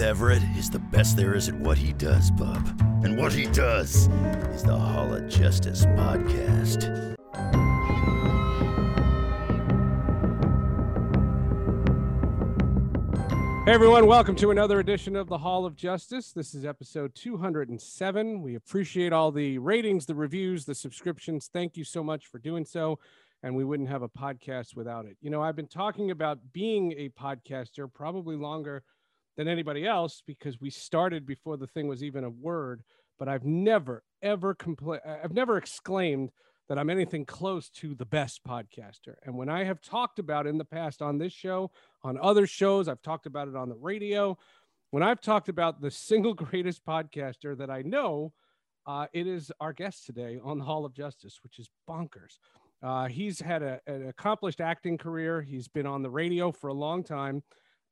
[0.00, 2.66] Everett is the best there is at what he does, bub.
[3.04, 4.08] And what he does
[4.52, 7.14] is the Hall of Justice podcast.
[13.64, 16.32] Hey everyone, welcome to another edition of the Hall of Justice.
[16.32, 18.42] This is episode 207.
[18.42, 21.48] We appreciate all the ratings, the reviews, the subscriptions.
[21.52, 22.98] Thank you so much for doing so.
[23.44, 25.16] And we wouldn't have a podcast without it.
[25.20, 28.82] You know, I've been talking about being a podcaster probably longer
[29.36, 32.82] than anybody else because we started before the thing was even a word.
[33.18, 36.30] But I've never, ever compla- I've never exclaimed
[36.68, 39.14] that I'm anything close to the best podcaster.
[39.24, 41.70] And when I have talked about in the past on this show,
[42.02, 44.38] on other shows, I've talked about it on the radio.
[44.90, 48.32] When I've talked about the single greatest podcaster that I know,
[48.86, 52.38] uh, it is our guest today on the Hall of Justice, which is bonkers.
[52.82, 55.40] Uh, he's had a, an accomplished acting career.
[55.40, 57.42] He's been on the radio for a long time,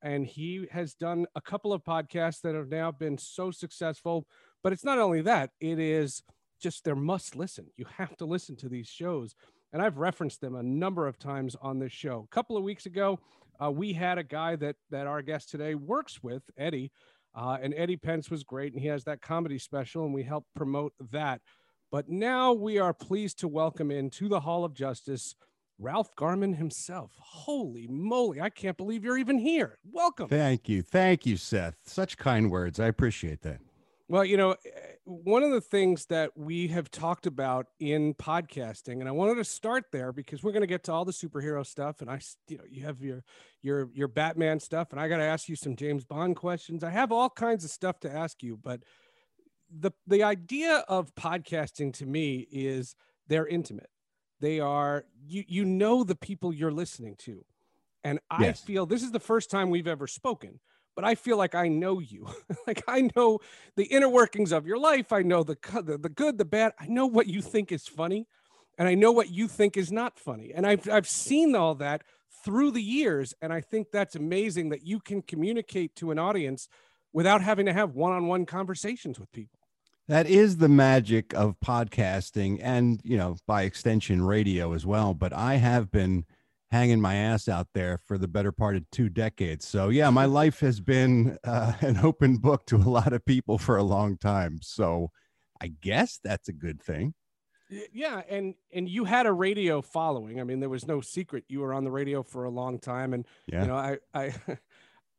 [0.02, 4.26] and he has done a couple of podcasts that have now been so successful.
[4.62, 6.22] But it's not only that; it is
[6.60, 7.66] just they're must listen.
[7.76, 9.34] You have to listen to these shows.
[9.72, 12.26] And I've referenced them a number of times on this show.
[12.30, 13.18] A couple of weeks ago,
[13.62, 16.90] uh, we had a guy that that our guest today works with, Eddie,
[17.34, 20.48] uh, and Eddie Pence was great, and he has that comedy special, and we helped
[20.54, 21.40] promote that.
[21.90, 25.34] But now we are pleased to welcome into the Hall of Justice
[25.82, 27.12] Ralph Garman himself.
[27.18, 28.40] Holy moly!
[28.40, 29.78] I can't believe you're even here.
[29.90, 30.28] Welcome.
[30.28, 30.80] Thank you.
[30.80, 31.74] Thank you, Seth.
[31.84, 32.78] Such kind words.
[32.78, 33.58] I appreciate that.
[34.08, 34.56] Well, you know, eh,
[35.04, 39.44] one of the things that we have talked about in podcasting, and I wanted to
[39.44, 42.58] start there because we're going to get to all the superhero stuff, and I, you
[42.58, 43.24] know, you have your
[43.62, 46.84] your your Batman stuff, and I got to ask you some James Bond questions.
[46.84, 48.82] I have all kinds of stuff to ask you, but
[49.70, 52.94] the the idea of podcasting to me is
[53.28, 53.88] they're intimate.
[54.42, 57.46] They are you you know the people you're listening to,
[58.04, 58.62] and I Yes.
[58.66, 60.60] feel this is the first time we've ever spoken
[60.94, 62.28] but I feel like I know you.
[62.66, 63.40] like I know
[63.76, 65.12] the inner workings of your life.
[65.12, 66.72] I know the, the the good, the bad.
[66.78, 68.28] I know what you think is funny,
[68.78, 70.52] and I know what you think is not funny.
[70.52, 72.04] And I've I've seen all that
[72.44, 76.68] through the years, and I think that's amazing that you can communicate to an audience
[77.12, 79.61] without having to have one-on-one conversations with people.
[80.12, 85.14] That is the magic of podcasting and, you know, by extension, radio as well.
[85.14, 86.26] But I have been
[86.70, 89.66] hanging my ass out there for the better part of two decades.
[89.66, 93.56] So, yeah, my life has been uh, an open book to a lot of people
[93.56, 94.58] for a long time.
[94.62, 95.08] So,
[95.62, 97.14] I guess that's a good thing.
[97.90, 100.40] Yeah, and and you had a radio following.
[100.42, 101.44] I mean, there was no secret.
[101.48, 103.62] You were on the radio for a long time, and Yeah.
[103.62, 104.34] you know, I I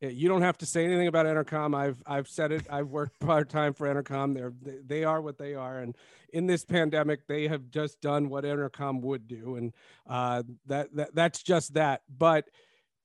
[0.10, 1.76] you don't have to say anything about Entercom.
[1.76, 2.66] I've I've said it.
[2.70, 4.34] I've worked part time for Entercom.
[4.34, 4.54] They're
[4.86, 5.96] they, are what they are, and
[6.32, 9.74] in this pandemic, they have just done what Entercom would do, and
[10.08, 12.02] uh, that that that's just that.
[12.10, 12.50] But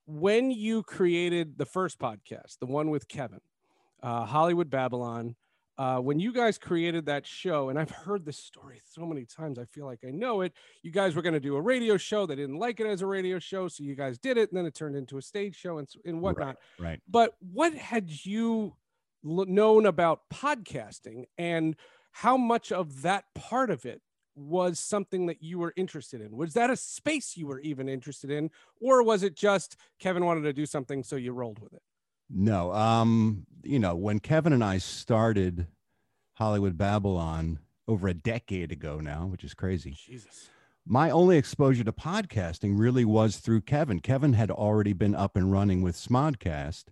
[0.06, 3.41] when you created the first podcast, the one with Kevin,
[4.03, 5.36] uh, Hollywood Babylon,
[5.78, 9.61] uh, when you guys created that show, and I've heard this story so many times,
[9.61, 10.53] I feel like I know it.
[10.83, 12.27] You guys were going to do a radio show.
[12.27, 14.66] They didn't like it as a radio show, so you guys did it, and then
[14.66, 16.56] it turned into a stage show and, and whatnot.
[16.81, 17.00] Right.
[17.09, 18.75] But what had you
[19.25, 21.77] l- known about podcasting, and
[22.10, 24.03] how much of that part of it
[24.34, 26.37] was something that you were interested in?
[26.37, 28.50] Was that a space you were even interested in,
[28.81, 31.83] or was it just Kevin wanted to do something, so you rolled with it?
[32.31, 35.66] No, um, you know, when Kevin and I started
[36.34, 39.92] Hollywood Babylon over a decade ago now, which is crazy.
[39.97, 40.51] Jesus.
[40.86, 44.01] My only exposure to podcasting really was through Kevin.
[44.01, 46.84] Kevin had already been up and running with Smodcast,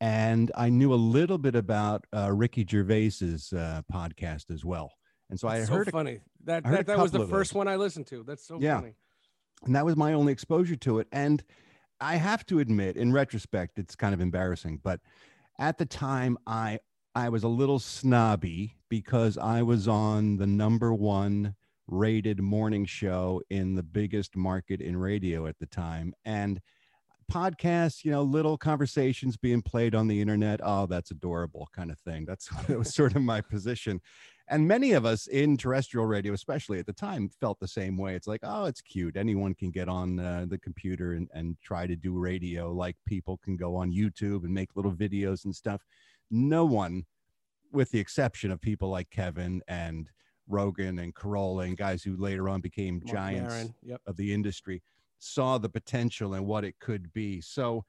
[0.00, 4.92] and I knew a little bit about uh, Ricky Gervais's uh, podcast as well.
[5.30, 6.20] And so I heard, so a- funny.
[6.44, 7.58] That heard that, that was the first those.
[7.58, 8.24] one I listened to.
[8.24, 8.76] That's so Yeah.
[8.80, 8.94] funny.
[9.64, 11.06] and that was my only exposure to it.
[11.12, 11.42] And
[12.02, 15.00] I have to admit, in retrospect, it's kind of embarrassing, but
[15.58, 16.80] at the time, I
[17.14, 21.54] I was a little snobby because I was on the number one
[21.86, 26.60] rated morning show in the biggest market in radio at the time, and
[27.30, 30.60] podcasts, you know, little conversations being played on the internet.
[30.62, 32.24] Oh, that's adorable, kind of thing.
[32.24, 34.00] That's that was sort of my position.
[34.48, 38.14] And many of us in terrestrial radio, especially at the time, felt the same way.
[38.14, 39.16] It's like, oh, it's cute.
[39.16, 43.38] Anyone can get on uh, the computer and, and try to do radio, like people
[43.42, 45.82] can go on YouTube and make little videos and stuff.
[46.30, 47.04] No one,
[47.72, 50.10] with the exception of people like Kevin and
[50.48, 54.00] Rogan and Carolla and guys who later on became Mark giants Yep.
[54.06, 54.82] of the industry
[55.18, 57.40] saw the potential and what it could be.
[57.40, 57.84] So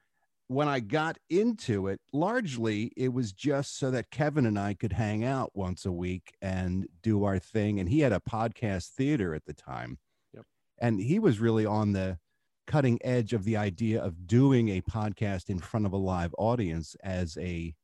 [0.48, 4.92] when I got into it, largely it was just so that Kevin and I could
[4.92, 7.80] hang out once a week and do our thing.
[7.80, 9.98] And he had a podcast theater at the time.
[10.34, 10.44] Yep.
[10.80, 12.18] And he was really on the
[12.66, 16.96] cutting edge of the idea of doing a podcast in front of a live audience
[17.02, 17.74] as a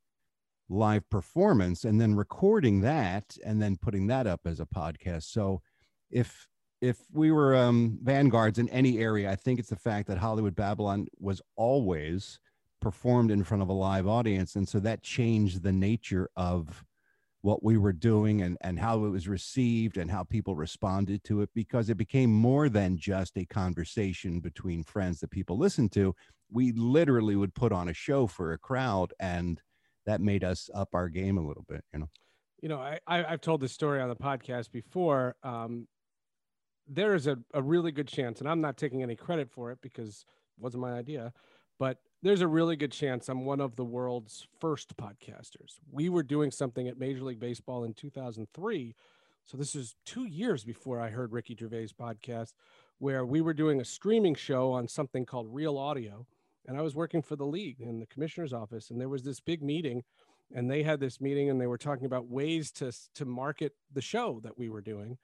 [0.69, 5.25] live performance and then recording that and then putting that up as a podcast.
[5.25, 5.63] So
[6.11, 6.47] if
[6.81, 10.57] if we were um, vanguards in any area, I think it's the fact that Hollywood
[10.57, 12.39] Babylon was always
[12.81, 16.85] performed in front of a live audience, and so that changed the nature of
[17.43, 21.41] what we were doing and and how it was received and how people responded to
[21.41, 26.15] it because it became more than just a conversation between friends that people listened to.
[26.51, 29.63] We literally would put on a show for a crowd, and
[30.07, 32.11] that made us up our game a little bit, you know.
[32.63, 35.37] you know, I, I I've told this story on the podcast before.
[35.43, 35.87] Um,
[36.87, 39.79] there is a, a really good chance, and I'm not taking any credit for it
[39.81, 40.25] because
[40.59, 41.33] it wasn't my idea,
[41.79, 45.79] but there's a really good chance I'm one of the world's first podcasters.
[45.91, 48.95] We were doing something at Major League Baseball in 2003.
[49.47, 52.53] So this is two years before I heard Ricky Gervais' podcast,
[52.99, 56.27] where we were doing a streaming show on something called Real Audio.
[56.67, 59.41] And I was working for the league in the commissioner's office, and there was this
[59.41, 60.05] big meeting
[60.53, 64.01] and they had this meeting and they were talking about ways to to market the
[64.01, 65.17] show that we were doing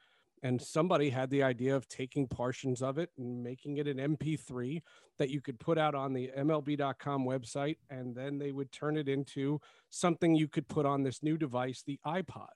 [0.47, 4.81] and somebody had the idea of taking portions of it and making it an mp3
[5.19, 9.09] that you could put out on the mlb.com website and then they would turn it
[9.09, 9.61] into
[9.91, 12.47] something you could put on this new device the ipod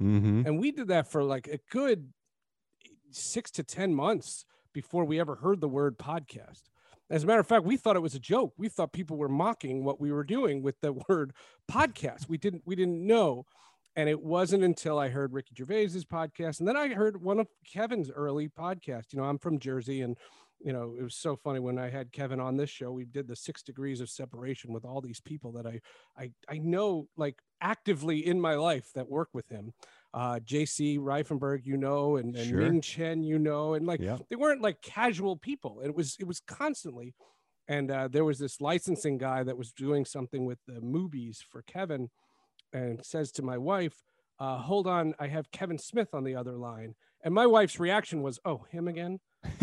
[0.00, 0.46] Mm-hmm.
[0.46, 2.10] and we did that for like a good
[3.10, 6.70] 6 to 10 months before we ever heard the word podcast
[7.10, 8.54] as a matter of fact, we thought it was a joke.
[8.56, 11.32] We thought people were mocking what we were doing with the word
[11.70, 12.28] podcast.
[12.28, 13.46] We didn't we didn't know.
[14.00, 17.48] And it wasn't until I heard Ricky Gervais's podcast, and then I heard one of
[17.70, 19.12] Kevin's early podcasts.
[19.12, 20.16] You know, I'm from Jersey, and
[20.58, 22.92] you know, it was so funny when I had Kevin on this show.
[22.92, 25.82] We did the six degrees of separation with all these people that I
[26.16, 29.74] I I know like actively in my life that work with him.
[30.14, 32.58] Uh, JC Reifenberg, you know, and, and Sure.
[32.60, 34.16] Ming Chen, you know, and like Yeah.
[34.30, 35.82] they weren't like casual people.
[35.84, 37.14] It was it was constantly.
[37.68, 41.60] And uh, there was this licensing guy that was doing something with the movies for
[41.62, 42.08] Kevin,
[42.72, 44.02] and says to my wife,
[44.38, 48.22] uh, "Hold on, I have Kevin Smith on the other line." And my wife's reaction
[48.22, 49.20] was, "Oh, him again."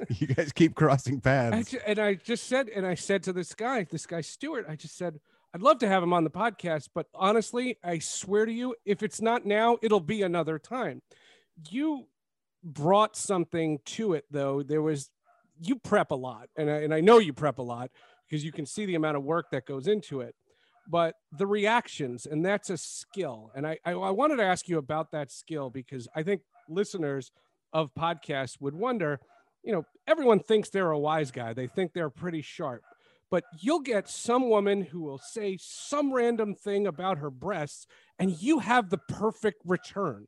[0.08, 1.74] you guys keep crossing paths.
[1.86, 4.96] and I just said, and I said to this guy, this guy Stewart, I just
[4.96, 5.20] said,
[5.54, 9.02] I'd love to have him on the podcast, but honestly, I swear to you, if
[9.02, 11.02] it's not now, it'll be another time.
[11.68, 12.06] You
[12.64, 14.62] brought something to it, though.
[14.62, 15.10] There was,
[15.60, 17.90] you prep a lot, and I, and I know you prep a lot
[18.26, 20.34] because you can see the amount of work that goes into it.
[20.88, 23.52] But the reactions, and that's a skill.
[23.54, 27.30] And I, I, I wanted to ask you about that skill because I think listeners
[27.72, 29.20] of podcasts would wonder
[29.62, 31.52] you know, everyone thinks they're a wise guy.
[31.52, 32.82] They think they're pretty sharp.
[33.30, 37.86] But you'll get some woman who will say some random thing about her breasts,
[38.18, 40.26] and you have the perfect return.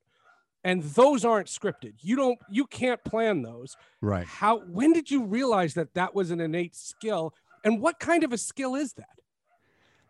[0.62, 1.92] And those aren't scripted.
[2.00, 3.76] You don't, you can't plan those.
[4.00, 4.26] right.
[4.26, 7.34] How, when did you realize that that was an innate skill?
[7.64, 9.18] And what kind of a skill is that?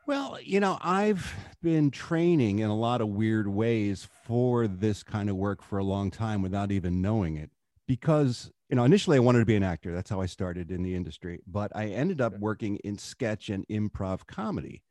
[0.06, 5.30] Well, you know, I've been training in a lot of weird ways for this kind
[5.30, 7.50] of work for a long time without even knowing it.
[7.86, 9.94] Because, you know, initially I wanted to be an actor.
[9.94, 11.40] That's how I started in the industry.
[11.46, 14.82] But I ended up working in sketch and improv comedy.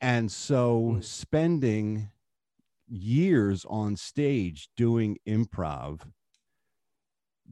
[0.00, 1.04] And so Mm.
[1.04, 2.10] spending
[2.88, 6.12] years on stage doing improv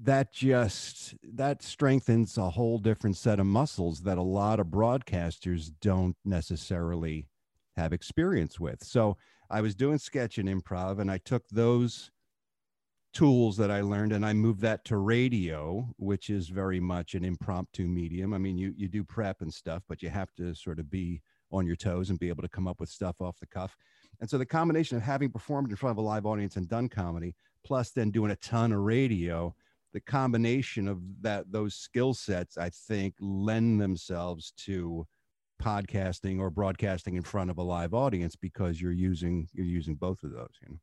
[0.03, 5.71] that just that strengthens a whole different set of muscles that a lot of broadcasters
[5.81, 7.29] don't necessarily
[7.77, 8.83] have experience with.
[8.85, 9.17] So
[9.49, 12.11] i was doing sketch and improv and i took those
[13.15, 17.25] tools that i learned and i moved that to radio which is very much an
[17.25, 18.35] impromptu medium.
[18.35, 21.23] I mean you you do prep and stuff but you have to sort of be
[21.53, 23.77] on your toes and be able to come up with stuff off the cuff.
[24.21, 26.89] And so the combination of having performed in front of a live audience and done
[26.89, 29.55] comedy plus then doing a ton of radio
[29.97, 35.07] the combination of that those skill sets i think lend themselves to
[35.63, 40.23] podcasting or broadcasting in front of a live audience because you're using you're using both
[40.23, 40.79] of those you know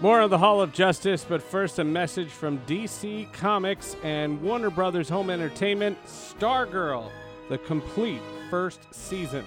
[0.00, 4.68] More on the Hall of Justice, but first a message from DC Comics and Warner
[4.68, 7.10] Brothers Home Entertainment Stargirl,
[7.48, 8.20] the complete
[8.50, 9.46] first season.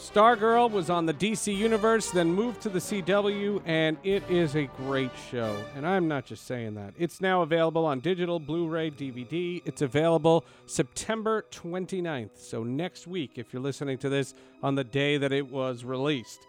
[0.00, 4.64] Stargirl was on the DC Universe, then moved to the CW, and it is a
[4.64, 5.54] great show.
[5.76, 6.94] And I'm not just saying that.
[6.98, 9.60] It's now available on digital, Blu ray, DVD.
[9.66, 15.18] It's available September 29th, so next week, if you're listening to this on the day
[15.18, 16.46] that it was released.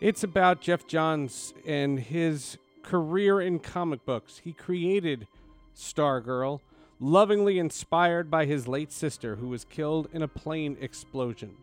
[0.00, 4.40] It's about Geoff Johns and his career in comic books.
[4.42, 5.28] He created
[5.76, 6.60] Stargirl,
[6.98, 11.58] lovingly inspired by his late sister, who was killed in a plane explosion.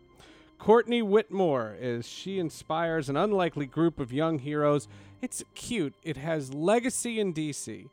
[0.64, 4.88] Courtney Whitmore as she inspires an unlikely group of young heroes.
[5.20, 5.92] It's cute.
[6.02, 7.90] It has legacy in DC.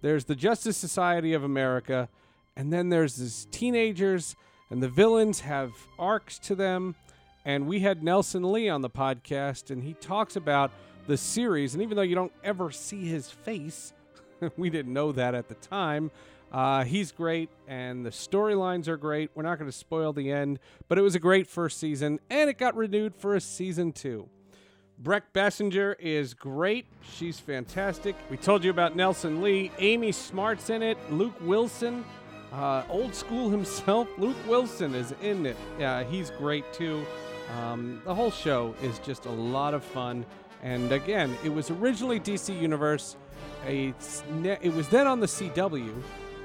[0.00, 2.08] There's the Justice Society of America,
[2.56, 4.34] and then there's these teenagers,
[4.70, 6.94] and the villains have arcs to them.
[7.44, 10.70] And we had Nelson Lee on the podcast, and he talks about
[11.06, 11.74] the series.
[11.74, 13.92] And even though you don't ever see his face,
[14.56, 16.10] we didn't know that at the time.
[16.52, 19.30] Uh, he's great, and the storylines are great.
[19.34, 22.48] We're not going to spoil the end, but it was a great first season, and
[22.48, 24.28] it got renewed for a season two.
[25.02, 26.86] Brec Bassinger is great.
[27.16, 28.16] She's fantastic.
[28.30, 29.70] We told you about Nelson Lee.
[29.78, 30.96] Amy Smart's in it.
[31.12, 32.02] Luke Wilson,
[32.52, 34.08] uh, old school himself.
[34.16, 35.56] Luke Wilson is in it.
[36.08, 37.04] He's great too.
[37.58, 40.24] Um, the whole show is just a lot of fun.
[40.62, 43.16] And again, it was originally DC Universe.
[43.66, 45.92] It's ne- it was then on the CW.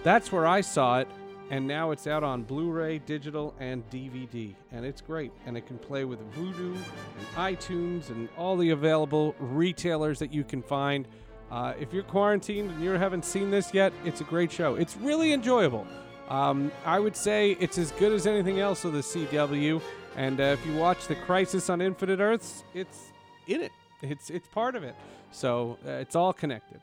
[0.03, 1.07] That's where I saw it,
[1.51, 5.31] and now it's out on Blu-ray, digital, and DVD, and it's great.
[5.45, 10.43] And it can play with Vudu and iTunes and all the available retailers that you
[10.43, 11.07] can find.
[11.51, 14.73] Uh, if you're quarantined and you haven't seen this yet, it's a great show.
[14.75, 15.85] It's really enjoyable.
[16.29, 19.81] Um, I would say it's as good as anything else of the CW.
[20.15, 23.11] And uh, if you watch the Crisis on Infinite Earths, it's
[23.47, 23.71] in it.
[24.01, 24.95] It's it's part of it.
[25.31, 26.79] So uh, it's all connected.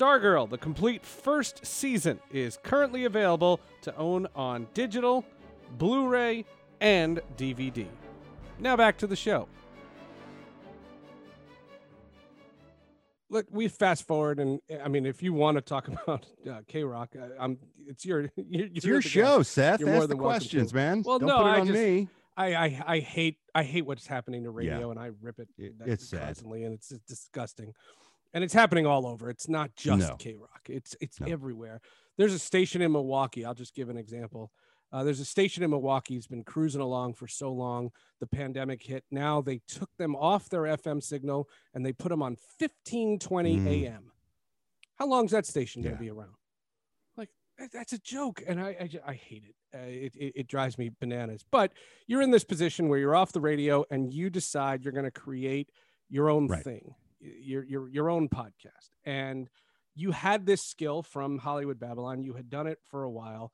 [0.00, 5.24] Stargirl, the complete first season, is currently available to own on digital,
[5.78, 6.44] Blu ray,
[6.80, 7.86] and DVD.
[8.60, 9.48] Now back to the show.
[13.32, 16.84] Look, we fast forward, and I mean, if you want to talk about uh, K
[16.84, 17.58] Rock, I'm.
[17.86, 18.30] It's your.
[18.36, 19.80] You're, It's your show, Seth.
[19.80, 21.02] You're more Ask the questions, man.
[21.04, 22.08] Well, Don't no, put it I on just- me.
[22.36, 24.72] I, I I hate I hate what's happening to Yeah.
[24.74, 25.48] radio, and I rip it.
[25.58, 26.22] It's sad.
[26.26, 27.74] constantly, and it's disgusting.
[28.32, 29.28] And it's happening all over.
[29.28, 30.16] It's not just No.
[30.16, 30.66] K Rock.
[30.68, 31.26] It's it's No.
[31.26, 31.80] everywhere.
[32.16, 33.44] There's a station in Milwaukee.
[33.44, 34.52] I'll just give an example.
[34.92, 36.16] Uh, there's a station in Milwaukee.
[36.16, 37.90] It's been cruising along for so long.
[38.18, 39.04] The pandemic hit.
[39.10, 43.66] Now they took them off their FM signal and they put them on 1520 Mm.
[43.66, 44.12] AM.
[44.96, 45.90] How long's that station Yeah.
[45.92, 46.34] to be around?
[47.16, 47.30] Like
[47.72, 49.54] that's a joke, and I I, ju- I hate it.
[49.72, 50.32] Uh, it, it.
[50.40, 51.44] It drives me bananas.
[51.50, 51.72] But
[52.06, 55.10] you're in this position where you're off the radio and you decide you're going to
[55.12, 55.70] create
[56.08, 56.64] your own Right.
[56.64, 59.48] thing, your your your own podcast, and
[59.94, 62.22] you had this skill from Hollywood Babylon.
[62.22, 63.52] You had done it for a while.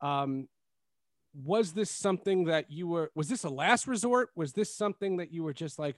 [0.00, 0.48] Um,
[1.34, 3.10] was this something that you were?
[3.14, 4.30] Was this a last resort?
[4.34, 5.96] Was this something that you were just like?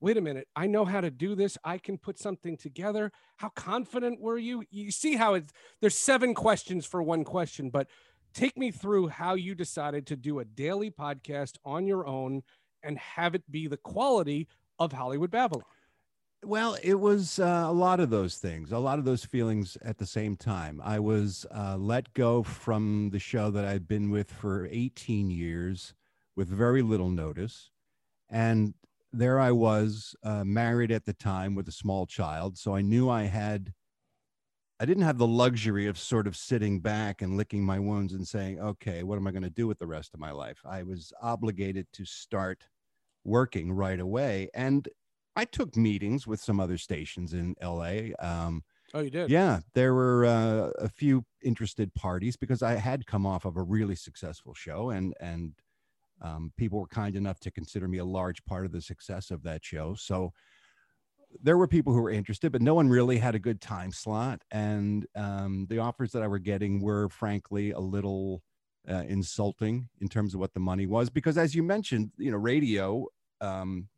[0.00, 1.56] Wait a minute, I know how to do this.
[1.64, 3.10] I can put something together.
[3.36, 4.64] How confident were you?
[4.70, 7.88] You see how it's there's seven questions for one question, but
[8.34, 12.42] take me through how you decided to do a daily podcast on your own
[12.82, 15.64] and have it be the quality of Hollywood Babylon.
[16.44, 19.96] Well, it was uh, a lot of those things, a lot of those feelings at
[19.96, 20.78] the same time.
[20.84, 25.94] I was uh, let go from the show that I'd been with for 18 years
[26.36, 27.70] with very little notice.
[28.28, 28.74] And
[29.10, 32.58] there I was, uh, married at the time with a small child.
[32.58, 33.72] So I knew I had,
[34.78, 38.28] I didn't have the luxury of sort of sitting back and licking my wounds and
[38.28, 40.60] saying, okay, what am I going to do with the rest of my life?
[40.66, 42.66] I was obligated to start
[43.24, 44.50] working right away.
[44.52, 44.86] And
[45.36, 48.10] I took meetings with some other stations in LA.
[48.18, 49.32] Um, Oh, you did?
[49.32, 53.62] yeah, there were uh, a few interested parties because I had come off of a
[53.62, 55.54] really successful show, and and
[56.22, 59.42] um, people were kind enough to consider me a large part of the success of
[59.44, 59.94] that show.
[59.94, 60.32] So
[61.40, 64.42] there were people who were interested, but no one really had a good time slot,
[64.50, 68.42] and um, the offers that I were getting were frankly a little
[68.88, 72.36] uh, insulting in terms of what the money was, because as you mentioned, you know,
[72.38, 73.06] radio.
[73.40, 73.88] Um,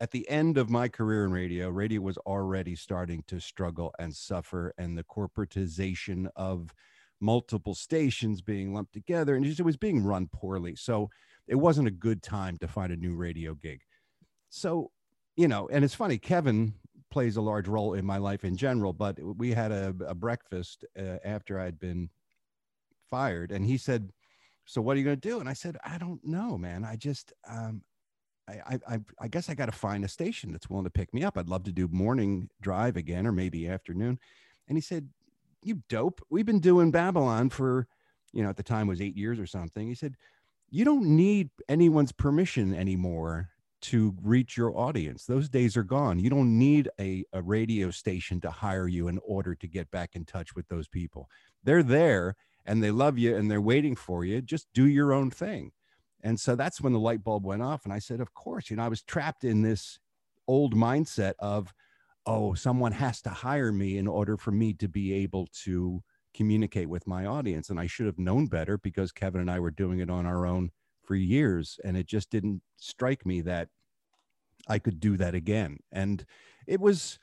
[0.00, 4.14] at the end of my career in radio, radio was already starting to struggle and
[4.14, 6.72] suffer, and the corporatization of
[7.20, 10.74] multiple stations being lumped together, and just, it was being run poorly.
[10.74, 11.10] So
[11.46, 13.82] it wasn't a good time to find a new radio gig.
[14.48, 14.90] So,
[15.36, 16.74] you know, and it's funny, Kevin
[17.10, 20.84] plays a large role in my life in general, but we had a, a breakfast
[20.98, 22.08] uh, after I'd been
[23.10, 24.12] fired, and he said,
[24.64, 26.84] "So what are you going to do?" And I said, "I don't know, man.
[26.84, 27.82] I just, um,
[28.66, 31.24] I, I, I guess I got to find a station that's willing to pick me
[31.24, 31.36] up.
[31.36, 34.18] I'd love to do morning drive again or maybe afternoon.
[34.68, 35.08] And he said,
[35.62, 36.20] You dope.
[36.30, 37.86] We've been doing Babylon for,
[38.32, 39.86] you know, at the time was eight years or something.
[39.86, 40.16] He said,
[40.70, 43.50] You don't need anyone's permission anymore
[43.82, 45.24] to reach your audience.
[45.24, 46.18] Those days are gone.
[46.18, 50.14] You don't need a, a radio station to hire you in order to get back
[50.14, 51.28] in touch with those people.
[51.64, 54.42] They're there and they love you and they're waiting for you.
[54.42, 55.72] Just do your own thing.
[56.22, 57.84] And so that's when the light bulb went off.
[57.84, 59.98] And I said, Of course, you know, I was trapped in this
[60.46, 61.72] old mindset of,
[62.26, 66.02] oh, someone has to hire me in order for me to be able to
[66.34, 67.70] communicate with my audience.
[67.70, 70.46] And I should have known better because Kevin and I were doing it on our
[70.46, 70.70] own
[71.02, 71.80] for years.
[71.84, 73.68] And it just didn't strike me that
[74.68, 75.78] I could do that again.
[75.90, 76.24] And
[76.66, 77.18] it was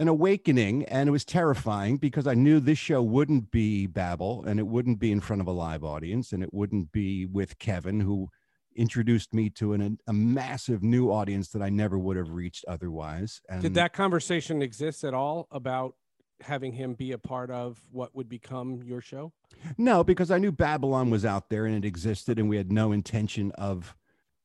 [0.00, 4.60] an awakening and it was terrifying because I knew this show wouldn't be Babel and
[4.60, 8.00] it wouldn't be in front of a live audience and it wouldn't be with Kevin,
[8.00, 8.28] who
[8.76, 13.40] introduced me to an, a massive new audience that I never would have reached otherwise.
[13.48, 15.94] And Did that conversation exist at all about
[16.42, 19.32] having him be a part of what would become your show?
[19.76, 22.92] No, because I knew Babylon was out there and it existed, and we had no
[22.92, 23.96] intention of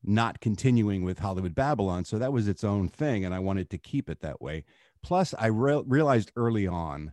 [0.04, 2.04] not continuing with Hollywood Babylon.
[2.04, 4.66] So that was its own thing, and I wanted to keep it that way.
[5.04, 7.12] Plus, I re- realized early on,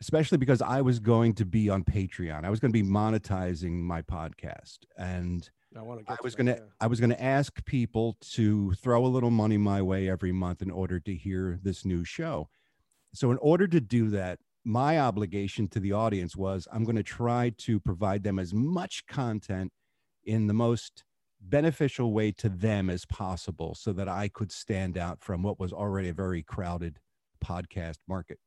[0.00, 3.80] especially because I was going to be on Patreon, I was going to be monetizing
[3.80, 6.04] my podcast, and I to.
[6.08, 6.66] I was gonna yeah.
[6.80, 10.70] I was gonna ask people to throw a little money my way every month in
[10.70, 12.48] order to hear this new show.
[13.14, 17.02] So in order to do that, my obligation to the audience was I'm going to
[17.02, 19.72] try to provide them as much content
[20.24, 21.04] in the most
[21.48, 25.72] beneficial way to them as possible so that I could stand out from what was
[25.72, 26.98] already a very crowded
[27.44, 28.38] podcast market.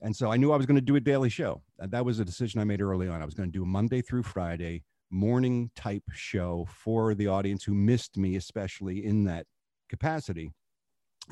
[0.00, 1.62] And so I knew I was going to do a daily show.
[1.78, 3.20] And that was a decision I made early on.
[3.20, 7.64] I was going to do a Monday through Friday morning type show for the audience
[7.64, 9.46] who missed me, especially in that
[9.88, 10.52] capacity.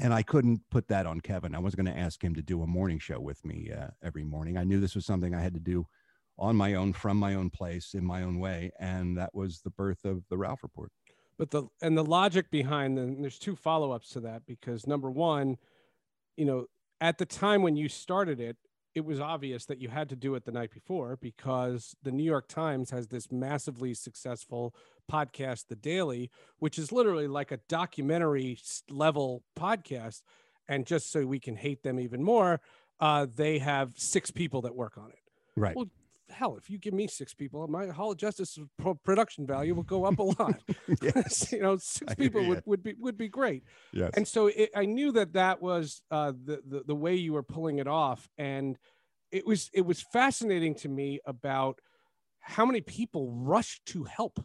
[0.03, 1.55] And I couldn't put that on Kevin.
[1.55, 4.25] I was going to ask him to do a morning show with me uh, every
[4.25, 4.57] morning.
[4.57, 5.87] I knew this was something I had to do
[6.39, 8.71] on my own, from my own place, in my own way.
[8.79, 10.91] And that was the birth of the Ralph Report.
[11.39, 15.57] but the and the logic behind them there's two follow-ups to that because number one
[16.37, 16.67] you know
[17.01, 18.57] at the time when you started it
[18.95, 22.23] it was obvious that you had to do it the night before because the new
[22.25, 24.75] york times has this massively successful
[25.13, 30.23] podcast the daily which is literally like a documentary level podcast
[30.69, 32.61] and just so we can hate them even more
[33.01, 35.19] uh, they have six people that work on it
[35.59, 35.75] Right.
[35.75, 35.87] Well,
[36.39, 38.59] hell, if you give me six people, my Hall of Justice
[39.05, 40.61] production value will go up a lot.
[41.03, 41.51] yes.
[41.53, 43.65] you know, six I people would, would be would be great.
[43.93, 44.11] Yes.
[44.17, 47.43] And so it, I knew that that was uh, the, the the way you were
[47.43, 48.79] pulling it off, and
[49.33, 51.81] it was it was fascinating to me about
[52.41, 54.39] how many people rushed to help.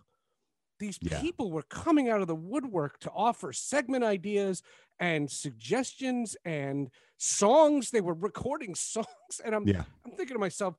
[0.79, 1.21] These Yeah.
[1.21, 4.63] people were coming out of the woodwork to offer segment ideas
[4.99, 7.91] and suggestions and songs.
[7.91, 9.83] They were recording songs, and I'm yeah.
[10.05, 10.75] I'm thinking to myself,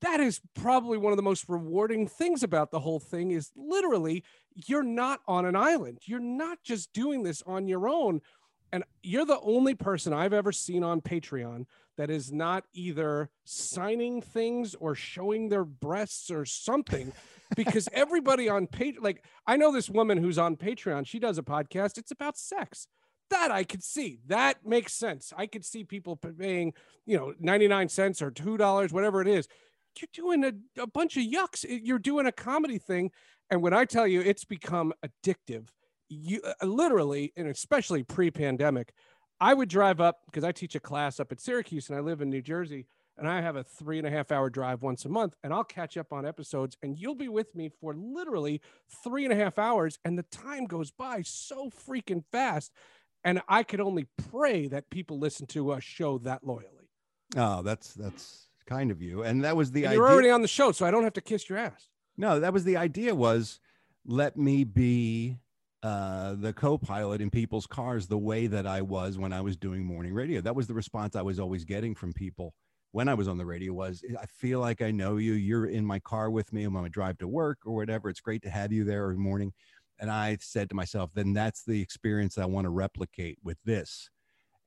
[0.00, 4.24] that is probably one of the most rewarding things about the whole thing is literally
[4.54, 5.98] you're not on an island.
[6.04, 8.20] You're not just doing this on your own.
[8.72, 14.20] And you're the only person I've ever seen on Patreon that is not either signing
[14.20, 17.12] things or showing their breasts or something
[17.54, 21.42] because everybody on Patreon, like I know this woman who's on Patreon, she does a
[21.42, 22.86] podcast, it's about sex.
[23.30, 24.20] That I could see.
[24.26, 25.32] That makes sense.
[25.36, 26.74] I could see people paying,
[27.06, 29.48] you know, 99 cents or $2, whatever it is.
[30.00, 31.64] You're doing a, a bunch of yucks.
[31.68, 33.10] You're doing a comedy thing.
[33.50, 35.68] And when I tell you it's become addictive,
[36.08, 38.92] you uh, literally, and especially pre pandemic,
[39.40, 42.20] I would drive up because I teach a class up at Syracuse and I live
[42.20, 42.86] in New Jersey
[43.18, 45.64] and I have a three and a half hour drive once a month and I'll
[45.64, 48.60] catch up on episodes and you'll be with me for literally
[49.02, 52.72] three and a half hours and the time goes by so freaking fast.
[53.24, 56.90] And I could only pray that people listen to a show that loyally.
[57.36, 59.22] Oh, that's that's kind of you.
[59.22, 59.98] And that was the And idea.
[59.98, 61.88] you're already on the show, so I don't have to kiss your ass.
[62.16, 63.60] No, that was the idea was
[64.04, 65.38] let me be
[65.82, 69.84] uh, the co-pilot in people's cars the way that I was when I was doing
[69.84, 70.40] morning radio.
[70.40, 72.54] That was the response I was always getting from people
[72.92, 75.34] when I was on the radio was I feel like I know you.
[75.34, 78.08] You're in my car with me on I drive to work or whatever.
[78.08, 79.52] It's great to have you there every morning.
[79.98, 84.08] And I said to myself, then that's the experience I want to replicate with this.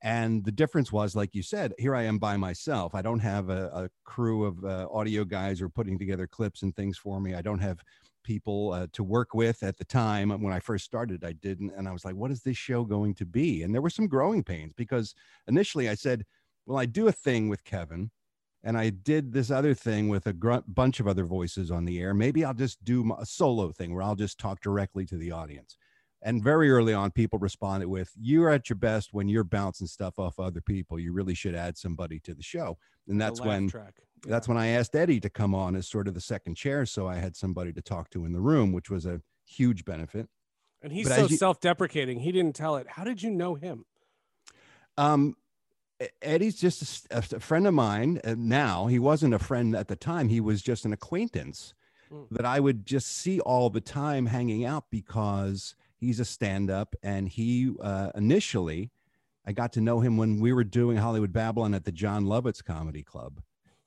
[0.02, 2.94] And the difference was, like you said, here I am by myself.
[2.94, 6.62] I don't have a, a crew of uh, audio guys who are putting together clips
[6.62, 7.34] and things for me.
[7.34, 7.80] I don't have
[8.22, 11.24] people uh, to work with at the time when I first started.
[11.24, 11.72] I didn't.
[11.76, 13.62] And I was like, what is this show going to be?
[13.62, 15.14] And there were some growing pains because
[15.48, 16.24] initially I said,
[16.66, 18.10] well, I do a thing with Kevin
[18.62, 22.00] and I did this other thing with a gr- bunch of other voices on the
[22.00, 22.12] air.
[22.12, 25.76] Maybe I'll just do a solo thing where I'll just talk directly to the audience.
[26.22, 30.18] And very early on, people responded with, You're at your best when you're bouncing stuff
[30.18, 30.98] off other people.
[30.98, 32.76] You really should add somebody to the show.
[33.08, 33.94] And that's when track.
[34.24, 36.84] that's when I asked Eddie to come on as sort of the second chair.
[36.84, 40.28] So I had somebody to talk to in the room, which was a huge benefit.
[40.82, 42.20] And he's But so you- self-deprecating.
[42.20, 42.86] He didn't tell it.
[42.88, 43.84] How did you know him?
[44.98, 45.36] Um,
[46.22, 48.86] Eddie's just a friend of mine uh, now.
[48.86, 50.28] He wasn't a friend at the time.
[50.28, 51.74] He was just an acquaintance
[52.10, 52.26] Mm.
[52.32, 57.28] that I would just see all the time hanging out because he's a stand-up and
[57.28, 58.90] he uh, initially
[59.46, 62.62] I got to know him when we were doing Hollywood Babylon at the Jon Lovitz
[62.62, 63.40] Comedy Club.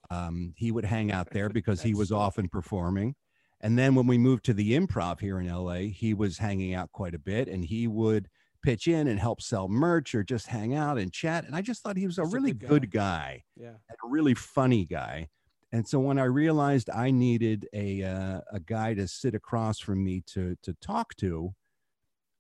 [0.10, 3.16] Um, he would hang out there because he was often performing.
[3.62, 6.92] And then when we moved to the improv here in LA, he was hanging out
[6.92, 8.30] quite a bit and he would
[8.64, 11.46] pitch in and help sell merch or just hang out and chat.
[11.46, 13.68] And I just thought he was a He's a really good good guy Yeah.
[13.70, 15.30] and a really funny guy.
[15.72, 20.04] And so when I realized I needed a uh, a guy to sit across from
[20.04, 21.54] me to to talk to,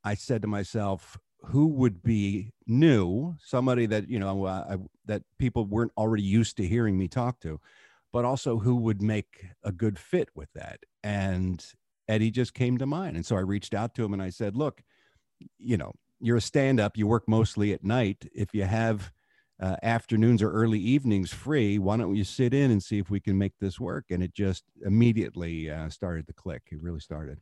[0.03, 5.65] I said to myself, who would be new, somebody that you know I, that people
[5.65, 7.59] weren't already used to hearing me talk to,
[8.11, 10.79] but also who would make a good fit with that.
[11.03, 11.65] And
[12.07, 14.55] Eddie just came to mind, and so I reached out to him and I said,
[14.55, 14.83] look,
[15.57, 18.25] you know, you're a stand up, you work mostly at night.
[18.33, 19.11] If you have
[19.61, 23.19] uh, afternoons or early evenings free, why don't you sit in and see if we
[23.19, 24.05] can make this work?
[24.09, 26.63] And it just immediately uh, started to click.
[26.71, 27.39] It really started.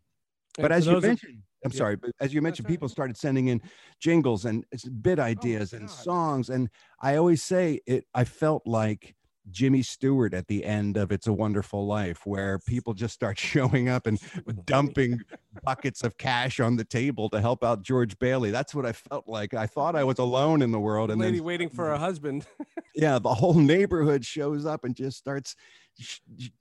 [0.57, 1.77] But as you mentioned, I'm Yeah.
[1.77, 3.61] sorry, but as you mentioned, people started sending in
[3.99, 4.65] jingles and
[5.01, 6.49] bit oh, ideas and songs.
[6.49, 9.15] And I always say it, I felt like
[9.49, 13.89] Jimmy Stewart at the end of It's a Wonderful Life, where people just start showing
[13.89, 14.19] up and
[14.65, 15.19] dumping
[15.63, 18.51] buckets of cash on the table to help out George Bailey.
[18.51, 19.53] That's what I felt like.
[19.53, 21.11] I thought I was alone in the world.
[21.11, 22.45] And lady then, waiting for a husband.
[22.95, 25.55] yeah, the whole neighborhood shows up and just starts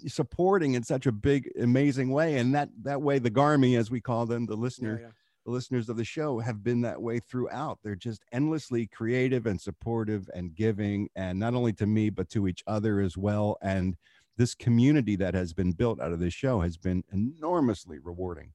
[0.07, 2.39] supporting in such a big, amazing way.
[2.39, 5.11] And that, that way, the Garmy, as we call them, the Yeah, listener, yeah.
[5.47, 7.79] the listeners of the show have been that way throughout.
[7.83, 12.47] They're just endlessly creative and supportive and giving, and not only to me, but to
[12.49, 13.57] each other as well.
[13.63, 13.97] And
[14.37, 18.53] this community that has been built out of this show has been enormously rewarding.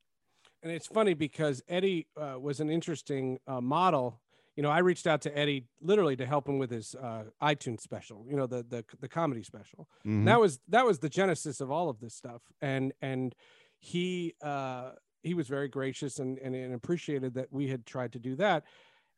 [0.64, 4.20] And it's funny because Eddie uh, was an interesting uh, model.
[4.56, 7.82] You know, I reached out to Eddie literally to help him with his uh, iTunes
[7.82, 8.26] special.
[8.30, 9.88] You know, the the the comedy special.
[10.06, 10.26] Mhm.
[10.26, 12.42] That was that was the genesis of all of this stuff.
[12.62, 13.36] And and
[13.80, 14.92] he uh,
[15.24, 18.64] he was very gracious and, and and appreciated that we had tried to do that.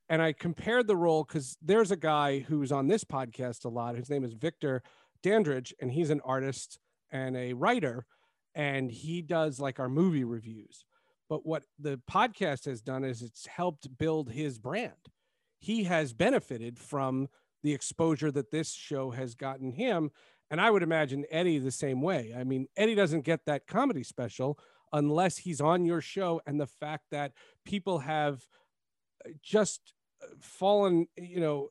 [0.10, 3.96] And I compared the role because there's a guy who's on this podcast a lot.
[3.96, 4.82] His name is Victor
[5.22, 6.80] Dandridge, and he's an artist
[7.12, 8.06] and a writer,
[8.56, 10.86] and he does like our movie reviews.
[11.30, 14.94] But what the podcast has done is it's helped build his brand.
[15.60, 17.28] He has benefited from
[17.64, 20.12] the exposure that this show has gotten him.
[20.50, 22.34] And I would imagine Eddie the same way.
[22.38, 24.58] I mean, Eddie doesn't get that comedy special
[24.94, 26.42] unless he's on your show.
[26.46, 27.34] And the fact that
[27.66, 28.46] people have
[29.26, 29.94] uh, just
[30.24, 31.70] uh, fallen, you know,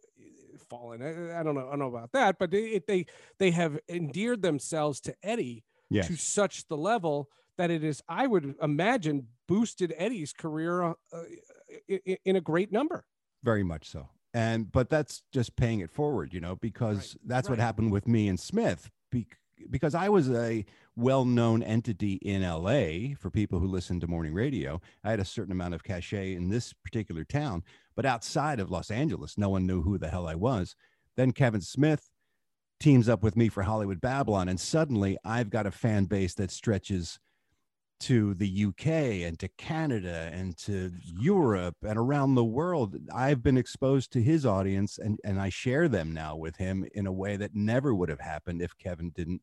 [0.69, 1.01] fallen.
[1.03, 1.67] I, I don't know.
[1.69, 3.07] I don't know about that, but they, they
[3.39, 6.09] they have endeared themselves to Eddie Yes.
[6.09, 10.95] to such the level that it is, I would imagine, boosted Eddie's career uh,
[11.89, 13.07] i- i- in a great number.
[13.47, 14.09] Very much so.
[14.35, 18.29] And but that's just paying it forward you know because that's what happened with me
[18.29, 19.39] and smith bec-
[19.71, 24.81] because i was a well-known entity in la for people who listen to morning radio.
[25.05, 27.63] I had a certain amount of cachet in this particular town
[27.95, 30.77] but outside of los angeles no one knew who the hell i was.
[31.17, 32.11] Then kevin smith
[32.79, 36.51] teams up with me for hollywood babylon and suddenly i've got a fan base that
[36.51, 37.19] stretches
[37.99, 38.87] to the UK
[39.27, 42.97] and to Canada and to Europe and around the world.
[43.15, 47.07] I've been exposed to his audience and, and I share them now with him in
[47.07, 49.43] a way that never would have happened if Kevin didn't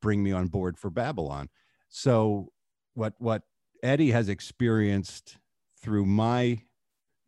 [0.00, 1.48] bring me on board for Babylon.
[1.88, 2.48] So
[2.94, 3.42] what what
[3.82, 5.38] Eddie has experienced
[5.82, 6.60] through my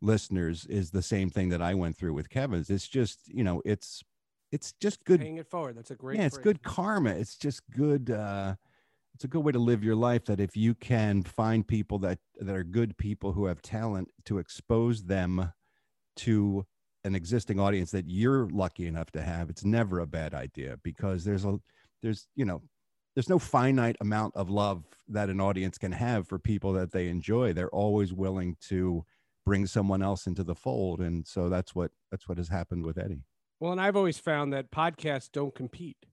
[0.01, 2.69] listeners is the same thing that I went through with Kevin's.
[2.69, 4.03] It's just, you know, it's
[4.51, 5.75] it's just good Paying it forward.
[5.77, 6.19] That's a great.
[6.19, 6.43] yeah it's phrase.
[6.43, 8.53] good karma it's just good uh
[9.13, 12.19] it's a good way to live your life that if you can find people that
[12.39, 15.51] that are good people who have talent to expose them
[16.15, 16.65] to
[17.03, 21.23] an existing audience that you're lucky enough to have it's never a bad idea because
[21.23, 21.59] there's a
[22.01, 22.61] there's you know
[23.15, 27.09] there's no finite amount of love that an audience can have for people that they
[27.09, 27.53] enjoy.
[27.53, 29.05] They're always willing to
[29.45, 30.99] bring someone else into the fold.
[30.99, 33.23] And so that's what that's what has happened with eddie.
[33.59, 36.05] Well, and I've always found that podcasts don't compete.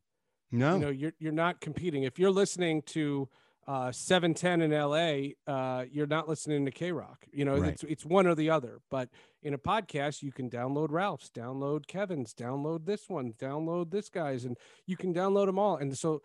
[0.50, 2.04] No You know, you're you're not competing.
[2.04, 3.28] If you're listening to
[3.68, 7.24] uh, 710 in LA, uh, you're not listening to K Rock.
[7.32, 7.72] You know, Right.
[7.72, 8.80] it's it's one or the other.
[8.90, 9.10] But
[9.42, 14.44] in a podcast, you can download Ralph's, download Kevin's, download this one, download this guy's,
[14.44, 15.76] and you can download them all.
[15.76, 16.22] And so,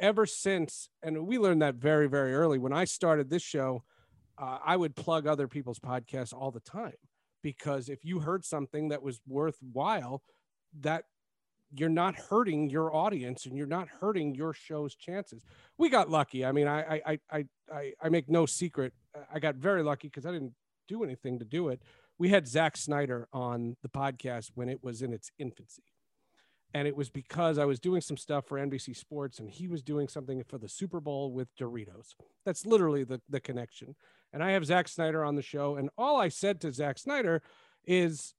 [0.00, 3.82] ever since, and we learned that very very early when I started this show,
[4.38, 6.96] uh, I would plug other people's podcasts all the time
[7.42, 10.22] because if you heard something that was worthwhile,
[10.80, 11.04] that
[11.74, 15.44] you're not hurting your audience and you're not hurting your show's chances.
[15.78, 16.44] We got lucky.
[16.44, 18.92] I mean, I I I I I, make no secret.
[19.14, 20.54] Uh, I got very lucky because I didn't
[20.88, 21.82] do anything to do it.
[22.18, 25.82] We had Zack Snyder on the podcast when it was in its infancy.
[26.72, 29.82] And it was because I was doing some stuff for NBC Sports and he was
[29.82, 32.14] doing something for the Super Bowl with Doritos.
[32.44, 33.94] That's literally the, the connection.
[34.32, 35.76] And I have Zack Snyder on the show.
[35.76, 37.42] And all I said to Zack Snyder
[37.84, 38.34] is,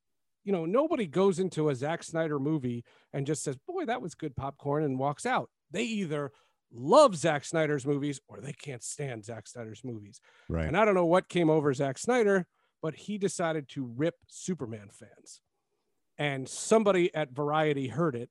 [0.48, 4.16] you know, nobody goes into a Zack Snyder movie and just says, boy, that was
[4.16, 5.50] good popcorn and walks out.
[5.72, 6.32] They either
[6.74, 10.22] love Zack Snyder's movies or they can't stand Zack Snyder's movies.
[10.48, 10.66] Right.
[10.66, 12.48] And I don't know what came over Zack Snyder,
[12.82, 15.42] but he decided to rip Superman fans.
[16.18, 18.30] And somebody at Variety heard it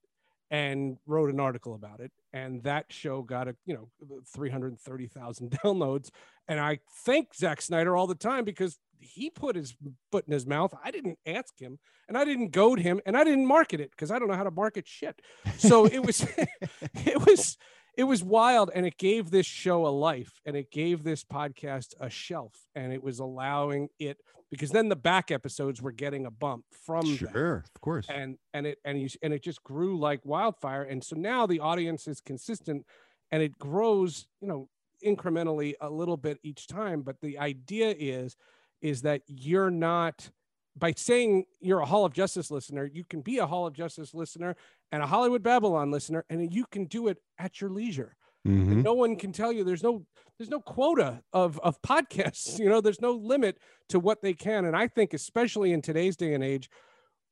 [0.51, 2.13] and wrote an article about it.
[2.37, 3.89] And that show got a, you know,
[4.35, 6.11] 330,000 downloads.
[6.47, 9.75] And I thank Zack Snyder all the time because he put his
[10.13, 10.75] foot in his mouth.
[10.85, 14.11] I didn't ask him and I didn't goad him and I didn't market it because
[14.11, 15.19] I don't know how to market shit.
[15.57, 16.27] So it was,
[17.07, 17.57] it was,
[17.97, 21.95] it was wild and it gave this show a life and it gave this podcast
[22.01, 24.19] a shelf and it was allowing it
[24.51, 27.33] because then the back episodes were getting a bump from that.
[27.33, 28.07] Sure, of course.
[28.09, 31.61] and and it and you and it just grew like wildfire and so now the
[31.61, 32.85] audience is consistent
[33.33, 34.69] and it grows you know
[35.05, 38.37] incrementally a little bit each time but the idea is
[38.83, 40.31] is that you're not
[40.79, 44.13] by saying you're a hall of justice listener you can be a hall of justice
[44.15, 44.55] listener
[44.93, 48.85] and a hollywood babylon listener and you can do it at your leisure Mhm.
[48.85, 50.07] no one can tell you there's no
[50.39, 53.59] there's no quota of of podcasts you know there's no limit
[53.89, 56.69] to what they can and i think especially in today's day and age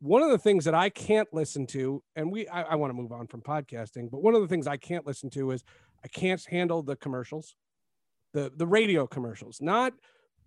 [0.00, 2.94] one of the things that i can't listen to and we i, I want to
[2.94, 5.62] move on from podcasting but one of the things i can't listen to is
[6.04, 7.54] i can't handle the commercials
[8.32, 9.92] the the radio commercials not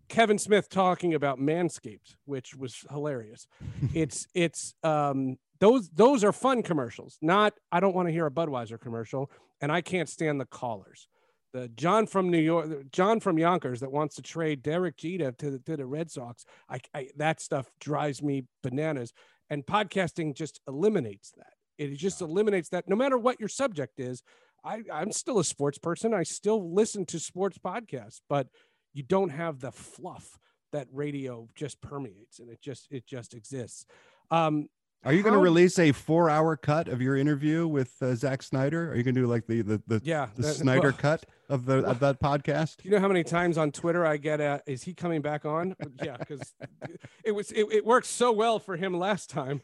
[0.10, 3.48] kevin smith talking about manscaped which was hilarious.
[3.94, 8.32] It's it's um those those are fun commercials not i don't want to hear a
[8.32, 11.08] budweiser commercial and i can't stand the callers.
[11.54, 15.52] The john from new york john from yonkers that wants to trade derek jeter to
[15.52, 19.14] the, to the red sox I, I that stuff drives me bananas
[19.50, 21.54] and podcasting just eliminates that.
[21.78, 22.88] It just eliminates that.
[22.90, 24.24] No matter what your subject is
[24.64, 26.14] I, i'm still a sports person.
[26.14, 28.48] I still listen to sports podcasts but
[28.98, 30.40] you don't have the fluff
[30.74, 33.86] that radio just permeates and it just it just exists
[34.32, 34.68] um
[35.06, 38.92] Are you going to release a four-hour cut of your interview with uh, Zack Snyder?
[38.92, 41.26] Are you going to do like the the the, yeah the that- Snyder well, cut
[41.48, 42.84] of the of that podcast?
[42.84, 45.76] You know how many times on Twitter I get a, is he coming back on?
[46.04, 46.54] Yeah, because
[47.24, 49.62] it was it, it worked so well for him last time.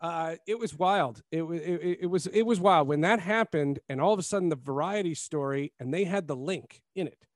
[0.00, 1.22] Uh, it was wild.
[1.32, 4.22] It was it- it was it was wild when that happened, and all of a
[4.22, 7.26] sudden the variety story, and they had the link in it,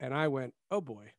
[0.00, 1.12] and I went, oh boy.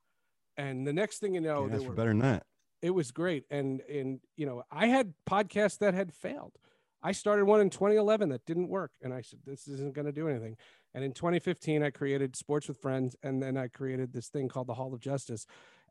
[0.57, 2.43] And the next thing you know, Can't they were better than that.
[2.81, 3.45] it was great.
[3.49, 6.53] And and you know i had podcasts that had failed.
[7.01, 8.91] I started one in 2011 that didn't work.
[9.01, 10.57] And i said this isn't going to do anything.
[10.93, 14.67] And in 2015 i created sports with friends and then i created this thing called
[14.67, 15.45] the hall of justice.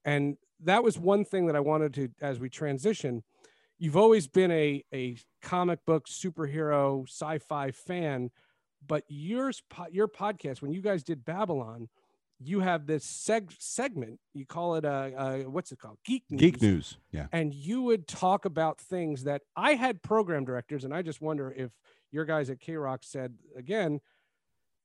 [0.04, 3.22] And that was one thing that i wanted to as we transition
[3.78, 8.30] you've always been a a comic book superhero sci-fi fan
[8.86, 11.88] but yours your podcast when you guys did babylon
[12.40, 15.12] you have this seg- segment you call it a,
[15.44, 16.96] a what's it called geek news Geek news.
[17.10, 17.26] Yeah.
[17.32, 21.52] and you would talk about things that I had program directors, and I just wonder
[21.56, 21.72] if
[22.10, 24.00] your guys at K Rock said again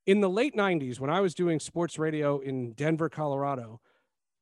[0.05, 3.79] in the late 90s when I was doing sports radio in Denver, Colorado,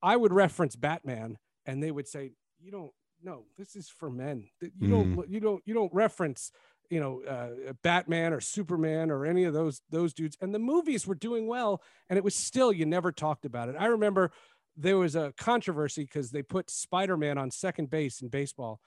[0.02, 2.92] I would reference Batman and they would say, You don't
[3.24, 4.48] no, this is for men.
[4.80, 5.22] You don't hmm.
[5.28, 6.52] you don't you don't reference
[6.92, 11.08] you know uh, Batman or Superman or any of those those dudes and the movies
[11.08, 13.76] were doing well and it was still you never talked about it.
[13.80, 14.32] I remember
[14.78, 18.80] there was a controversy because they put Spider-Man on second base in baseball,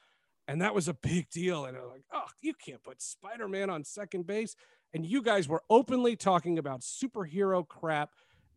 [0.49, 1.65] and that was a big deal.
[1.65, 4.57] And I'm like, oh, you can't put Spider-Man on second base.
[4.93, 8.11] And you guys were openly talking about superhero crap.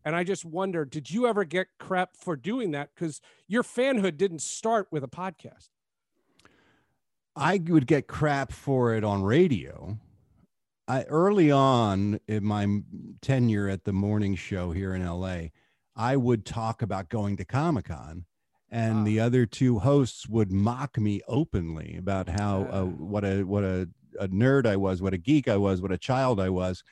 [0.04, 2.90] And I just wonder, did you ever get crap for doing that?
[2.94, 5.70] Because your fanhood didn't start with a podcast.
[7.38, 9.98] I would get crap for it on radio.
[10.86, 12.66] I early on in my
[13.20, 15.48] tenure at the morning show here in LA,
[15.94, 18.24] I would talk about going to Comic Con,
[18.70, 19.04] and Ah.
[19.04, 22.80] the other two hosts would mock me openly about how Ah.
[22.80, 25.92] uh, what a what a, a nerd I was, what a geek I was, what
[25.92, 26.82] a child I was.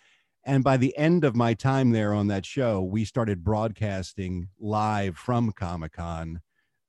[0.45, 5.17] And by the end of my time there on that show, we started broadcasting live
[5.17, 6.41] from Comic Con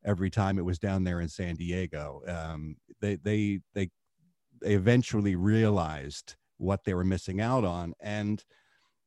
[0.08, 2.22] every time it was down there in San Diego.
[2.28, 3.90] Um, they they they
[4.62, 8.44] eventually realized what they were missing out on, and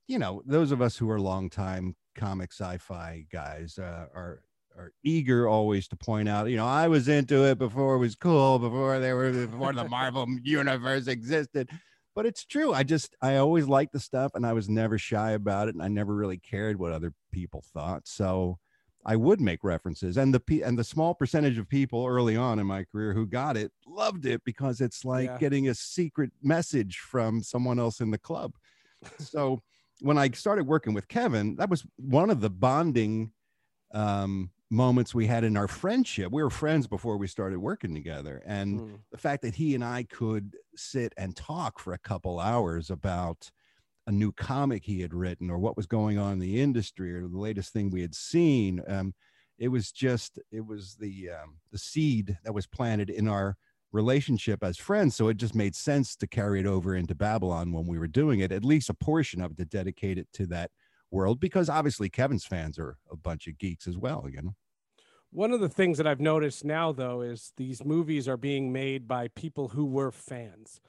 [0.07, 4.43] you know those of us who are longtime comic sci-fi guys uh, are
[4.77, 8.15] are eager always to point out, you know, I was into it before it was
[8.15, 11.69] cool, before they were before the Marvel universe existed.
[12.15, 12.73] But it's true.
[12.73, 15.83] I just I always liked the stuff and I was never shy about it and
[15.83, 18.07] I never really cared what other people thought.
[18.07, 18.59] So
[19.05, 22.67] I would make references, and the and the small percentage of people early on in
[22.67, 25.39] my career who got it loved it because it's like Yeah.
[25.39, 28.55] getting a secret message from someone else in the club.
[29.19, 29.61] so
[30.01, 33.33] when I started working with Kevin, that was one of the bonding
[33.93, 36.31] um, moments we had in our friendship.
[36.31, 38.99] We were friends before we started working together, and Mm.
[39.11, 43.51] the fact that he and I could sit and talk for a couple hours about
[44.11, 47.29] a new comic he had written or what was going on in the industry or
[47.29, 49.15] the latest thing we had seen um,
[49.57, 53.57] it was just it was the um, the seed that was planted in our
[53.93, 57.87] relationship as friends so it just made sense to carry it over into babylon when
[57.87, 60.73] we were doing it at least a portion of it to dedicate it to that
[61.13, 64.57] world because obviously kevin's fans are a bunch of geeks as well you know
[65.31, 69.07] One of the things that I've noticed now, though, is these movies are being made
[69.07, 70.81] by people who were fans.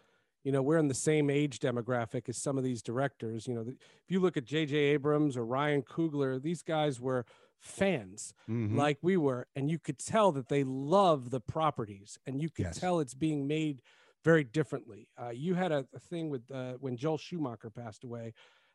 [0.44, 3.48] You know, we're in the same age demographic as some of these directors.
[3.48, 3.76] You know, if
[4.10, 4.76] you look at J.J.
[4.76, 7.26] Abrams or Ryan Coogler, these guys were
[7.60, 8.76] fans Mhm.
[8.76, 12.66] like we were, and you could tell that they love the properties, and you could
[12.66, 12.80] Yes.
[12.80, 13.84] tell it's being made
[14.24, 15.10] very differently.
[15.20, 18.34] Uh, you had a, a thing with uh, when Joel Schumacher passed away,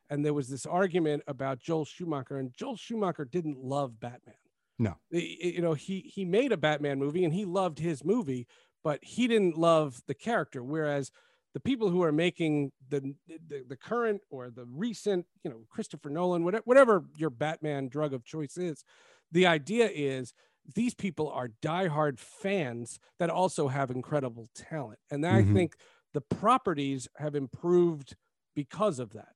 [0.09, 4.35] and there was this argument about Joel Schumacher, and Joel Schumacher didn't love Batman.
[4.79, 4.95] No.
[5.09, 8.47] You know he he made a Batman movie, and he loved his movie,
[8.83, 10.63] but he didn't love the character.
[10.63, 11.11] Whereas
[11.57, 16.11] the people who are making the the, the current or the recent, you know, Christopher
[16.11, 18.83] Nolan, whatever, whatever your Batman drug of choice is,
[19.31, 20.33] the idea is
[20.75, 25.45] these people are diehard fans that also have incredible talent, and I Mhm.
[25.45, 25.73] think
[26.13, 28.15] the properties have improved
[28.55, 29.33] because of that.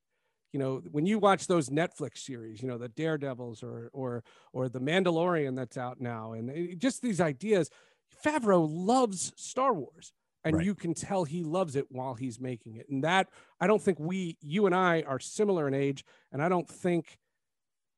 [0.54, 4.70] You know, when you watch those Netflix series, you know, the Daredevils or or or
[4.70, 7.72] the Mandalorian that's out now, and it- just these ideas,
[8.24, 10.66] Favreau loves Star Wars and Right.
[10.66, 12.88] you can tell he loves it while he's making it.
[12.90, 13.28] And that
[13.60, 17.18] I don't think we, you and I, are similar in age, and I don't think,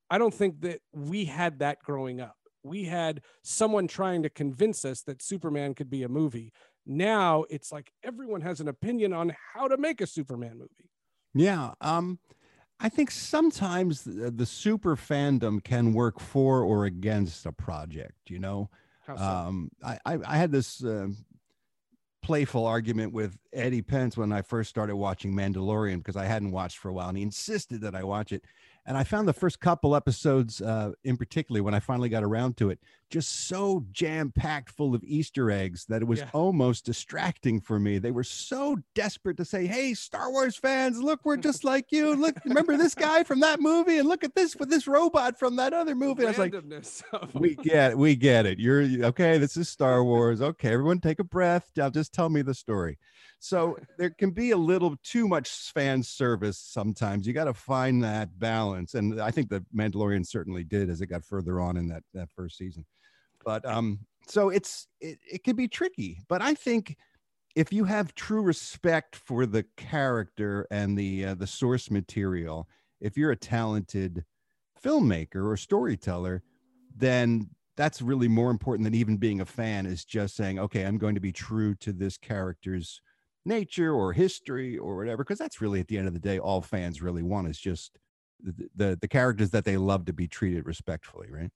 [0.09, 2.37] I don't think that we had that growing up.
[2.63, 6.53] We had someone trying to convince us that Superman could be a movie.
[6.85, 10.89] Now it's like everyone has an opinion on how to make a Superman movie.
[11.33, 11.73] Yeah.
[11.81, 12.19] Um,
[12.79, 18.39] I think sometimes the, the super fandom can work for or against a project, you
[18.39, 18.69] know?
[19.07, 19.15] So?
[19.15, 21.07] Um, I, I, I had this uh,
[22.23, 26.77] playful argument with Eddie Pence when I first started watching Mandalorian because I hadn't watched
[26.77, 28.43] for a while and he insisted that I watch it.
[28.85, 32.57] And I found the first couple episodes, uh, in particular, when I finally got around
[32.57, 36.29] to it, just so jam packed full of Easter eggs that it was Yeah.
[36.33, 37.97] almost distracting for me.
[37.97, 42.13] They were so desperate to say, Hey, Star Wars fans, look, we're just like you.
[42.13, 43.99] Look, remember this guy from that movie?
[43.99, 46.25] And look at this with this robot from that other movie.
[46.25, 46.53] I was like,
[47.33, 47.97] we get it.
[47.97, 48.59] We get it.
[48.59, 49.37] You're okay.
[49.37, 50.41] This is Star Wars.
[50.41, 51.71] Okay, everyone take a breath.
[51.77, 52.97] Now just tell me the story.
[53.43, 57.27] So there can be a little too much fan service sometimes.
[57.27, 58.93] You got to find that balance.
[58.93, 62.29] And I think the Mandalorian certainly did as it got further on in that, that
[62.33, 62.85] first season.
[63.43, 66.21] But um, so it's it, it can be tricky.
[66.29, 66.95] But I think
[67.53, 72.69] if you have true respect for the character and the uh, the source material,
[73.01, 74.23] if you're a talented
[74.81, 76.43] filmmaker or storyteller,
[76.95, 80.99] then that's really more important than even being a fan is just saying okay i'm
[80.99, 83.01] going to be true to this character's
[83.45, 86.61] nature or history or whatever because that's really at the end of the day all
[86.61, 87.97] fans really want is just
[88.41, 91.51] the, the the characters that they love to be treated respectfully right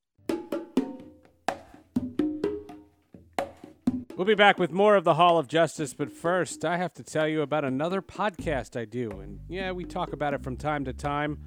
[4.18, 7.04] We'll be back with more of the Hall of Justice, but first, I have to
[7.04, 9.12] tell you about another podcast I do.
[9.12, 11.38] And yeah, we talk about it from time to time,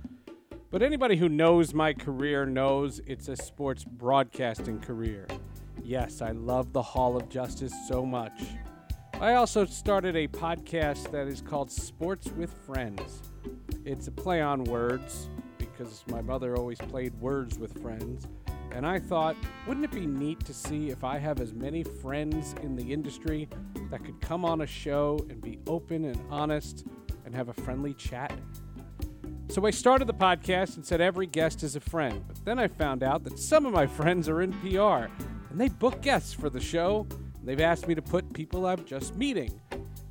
[0.70, 5.26] but anybody who knows my career knows it's a sports broadcasting career.
[5.82, 8.40] Yes, I love the Hall of Justice so much.
[9.20, 13.20] I also started a podcast that is called Sports with Friends.
[13.84, 15.28] It's a play on words
[15.58, 18.26] because my mother always played words with friends.
[18.72, 22.54] And I thought, wouldn't it be neat to see if I have as many friends
[22.62, 23.46] in the industry
[23.90, 26.86] that could come on a show and be open and honest
[27.26, 28.32] and have a friendly chat?
[29.50, 32.24] So I started the podcast and said every guest is a friend.
[32.26, 35.12] But then I found out that some of my friends are in PR
[35.50, 37.06] and they book guests for the show.
[37.44, 39.60] They've asked me to put people I'm just meeting.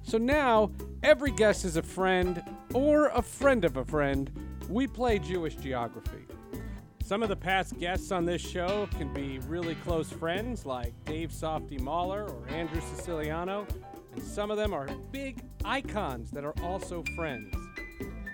[0.03, 0.71] So now
[1.03, 4.31] every guest is a friend or a friend of a friend.
[4.69, 6.25] We play Jewish geography.
[7.03, 11.31] Some of the past guests on this show can be really close friends like Dave
[11.31, 13.65] Softy Mahler or Andrew Siciliano,
[14.13, 17.55] and some of them are big icons that are also friends.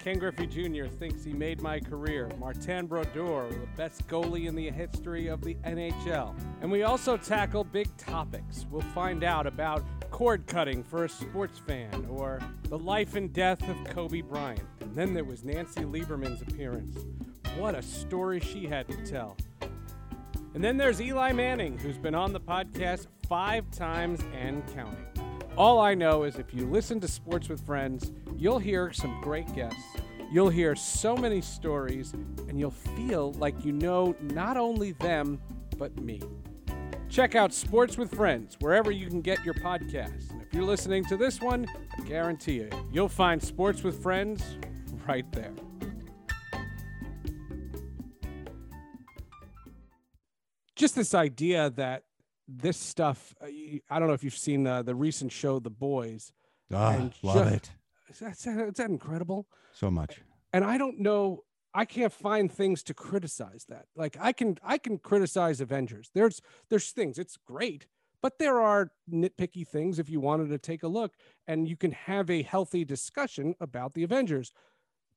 [0.06, 0.86] Ken Griffey Jr.
[0.86, 2.30] thinks he made my career.
[2.38, 6.36] Martin Brodeur, the best goalie in the history of the NHL.
[6.62, 8.68] And we also tackle big topics.
[8.70, 12.40] We'll find out about cord cutting for a sports fan or
[12.70, 14.62] the life and death of Kobe Bryant.
[14.80, 17.00] And then there was Nancy Lieberman's appearance.
[17.58, 19.36] What a story she had to tell.
[20.54, 25.05] And then there's Eli Manning, who's been on the podcast five times and counting.
[25.58, 29.54] All I know is if you listen to Sports with Friends, you'll hear some great
[29.56, 29.82] guests.
[30.30, 35.40] You'll hear so many stories, and you'll feel like you know not only them,
[35.78, 36.22] but me.
[37.08, 40.30] Check out Sports with Friends wherever you can get your podcasts.
[40.32, 41.66] And if you're listening to this one,
[41.98, 44.58] I guarantee you, you'll find Sports with Friends
[45.08, 45.54] right there.
[50.76, 52.04] Just this idea that
[52.48, 53.46] this stuff, uh,
[53.90, 56.32] I don't know if you've seen the, the recent show, The Boys.
[56.74, 57.72] Ah, And love just- it
[58.10, 59.48] Is that, is that- is that incredible?
[59.74, 60.22] so much.
[60.54, 61.44] and I don't know
[61.78, 63.88] I can't find things to criticize that.
[63.98, 66.10] Like I can I can criticize Avengers.
[66.14, 67.86] There's there's things it's great,
[68.22, 71.12] but there are nitpicky things if you wanted to take a look
[71.46, 74.54] and you can have a healthy discussion about the Avengers.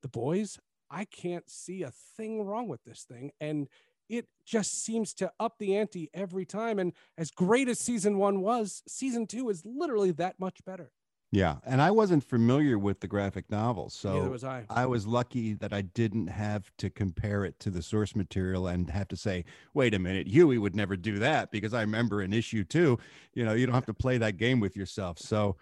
[0.03, 0.59] The boys,
[0.91, 3.69] I can't see a thing wrong with this thing and
[4.09, 8.41] it just seems to up the ante every time and as great as season 1
[8.41, 10.91] was, season 2 is literally that much better.
[11.31, 14.65] Yeah, and I wasn't familiar with the graphic novel, so was I.
[14.71, 18.89] I was lucky that I didn't have to compare it to the source material and
[18.89, 19.45] have to say,
[19.75, 22.99] wait a minute, Huey would never do that because I remember in issue two,
[23.35, 25.19] you know, you don't have to play that game with yourself.
[25.19, 25.57] So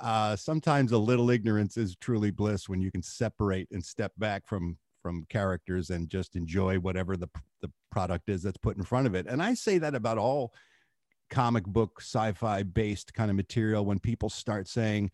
[0.00, 4.44] uh, sometimes a little ignorance is truly bliss when you can separate and step back
[4.46, 7.28] from from characters and just enjoy whatever the
[7.60, 9.26] the product is that's put in front of it.
[9.26, 10.52] And I say that about all
[11.30, 15.10] comic book sci-fi based kind of material when people start saying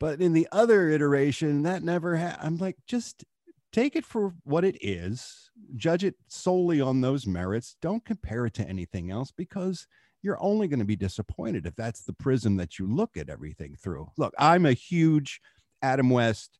[0.00, 3.24] but in the other iteration that never i'm like just
[3.72, 8.54] take it for what it is judge it solely on those merits don't compare it
[8.54, 9.86] to anything else because
[10.22, 13.76] you're only going to be disappointed if that's the prism that you look at everything
[13.80, 15.40] through look i'm a huge
[15.82, 16.58] adam west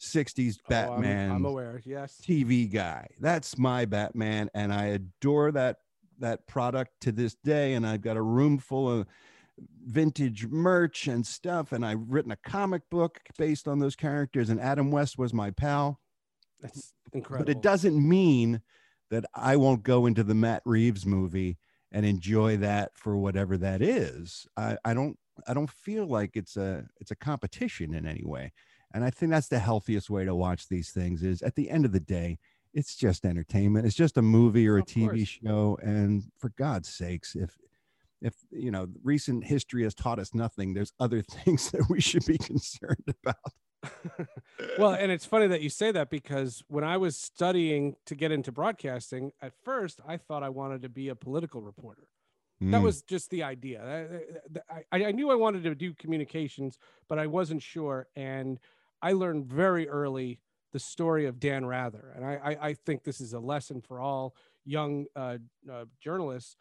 [0.00, 1.80] 60s Oh, I'm- batman I'm aware.
[1.84, 2.20] Yes.
[2.22, 3.08] TV guy.
[3.20, 5.78] That's my Batman, and I adore that
[6.18, 7.74] that product to this day.
[7.74, 9.06] And I've got a room full of
[9.84, 11.72] vintage merch and stuff.
[11.72, 14.48] And I've written a comic book based on those characters.
[14.48, 16.00] And Adam West was my pal.
[16.60, 17.44] That's incredible.
[17.44, 18.62] But it doesn't mean
[19.10, 21.58] that I won't go into the Matt Reeves movie
[21.92, 24.46] and enjoy that for whatever that is.
[24.56, 28.52] I, I don't I don't feel like it's a it's a competition in any way.
[28.96, 31.84] And I think that's the healthiest way to watch these things is at the end
[31.84, 32.38] of the day,
[32.72, 33.86] it's just entertainment.
[33.86, 35.26] It's just a movie or a Of TV course.
[35.26, 35.78] show.
[35.82, 37.58] And for God's sakes, if
[38.22, 42.24] if you know recent history has taught us nothing, there's other things that we should
[42.24, 43.36] be concerned about.
[44.76, 48.32] well, and it's funny that you say that because when I was studying to get
[48.32, 52.08] into broadcasting, at first I thought I wanted to be a political reporter.
[52.70, 52.82] That Mm.
[52.82, 54.24] was just the idea.
[54.70, 56.78] I, I, I knew I wanted to do communications,
[57.08, 58.08] but I wasn't sure.
[58.16, 58.60] And
[59.02, 60.40] I learned very early
[60.72, 62.12] the story of Dan Rather.
[62.14, 64.34] And I, I, I think this is a lesson for all
[64.64, 65.38] young uh,
[65.72, 66.56] uh, journalists.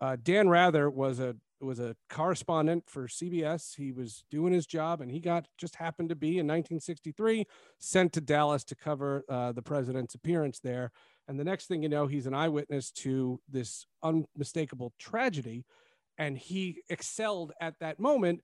[0.00, 3.76] Uh, Dan Rather was a was a correspondent for CBS.
[3.76, 7.46] He was doing his job, and he got just happened to be in 1963
[7.78, 10.90] sent to Dallas to cover uh, the president's appearance there.
[11.28, 15.66] And the next thing you know, he's an eyewitness to this unmistakable tragedy,
[16.16, 18.40] and he excelled at that moment.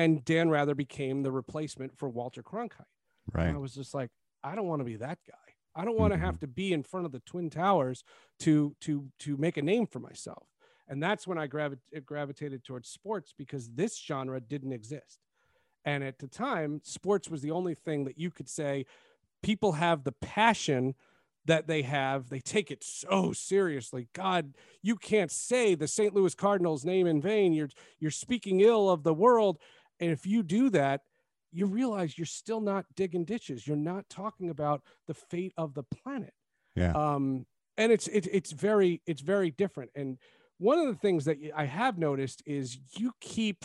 [0.00, 2.84] And Dan Rather became the replacement for Walter Cronkite.
[3.32, 3.48] right.
[3.48, 4.10] And I was just like,
[4.42, 5.34] I don't want to be that guy.
[5.76, 6.46] I don't want to have mm-hmm.
[6.46, 8.02] to be in front of the twin towers
[8.40, 10.46] to to to make a name for myself.
[10.88, 15.20] And that's when I gravi- gravitated towards sports because this genre didn't exist.
[15.84, 18.86] And at the time, sports was the only thing that you could say
[19.42, 20.94] people have the passion
[21.44, 22.28] that they have.
[22.28, 24.08] They take it so seriously.
[24.12, 26.14] God, you can't say the St.
[26.14, 27.52] Louis Cardinals name in vain.
[27.52, 29.58] You're you're speaking ill of the world.
[30.00, 31.02] And if you do that,
[31.52, 33.66] you realize you're still not digging ditches.
[33.66, 36.32] You're not talking about the fate of the planet.
[36.76, 36.92] Yeah.
[36.92, 37.46] Um,
[37.76, 39.90] and it's it's it's very it's very different.
[39.94, 40.18] And
[40.58, 43.64] one of the things that I have noticed is you keep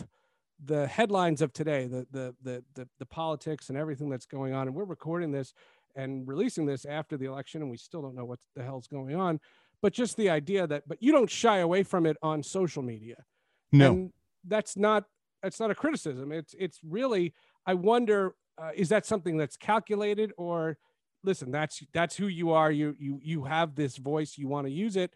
[0.64, 4.66] the headlines of today, the the the the, the politics and everything that's going on.
[4.66, 5.52] And we're recording this
[5.94, 9.14] and releasing this after the election, and we still don't know what the hell's going
[9.14, 9.40] on.
[9.82, 13.24] But just the idea that, but you don't shy away from it on social media.
[13.72, 13.90] No.
[13.90, 14.12] And
[14.46, 15.04] that's not
[15.46, 16.32] that's not a criticism.
[16.32, 17.32] It's it's really
[17.66, 20.76] I wonder uh, is that something that's calculated or
[21.22, 24.72] listen that's that's who you are you you you have this voice you want to
[24.72, 25.12] use it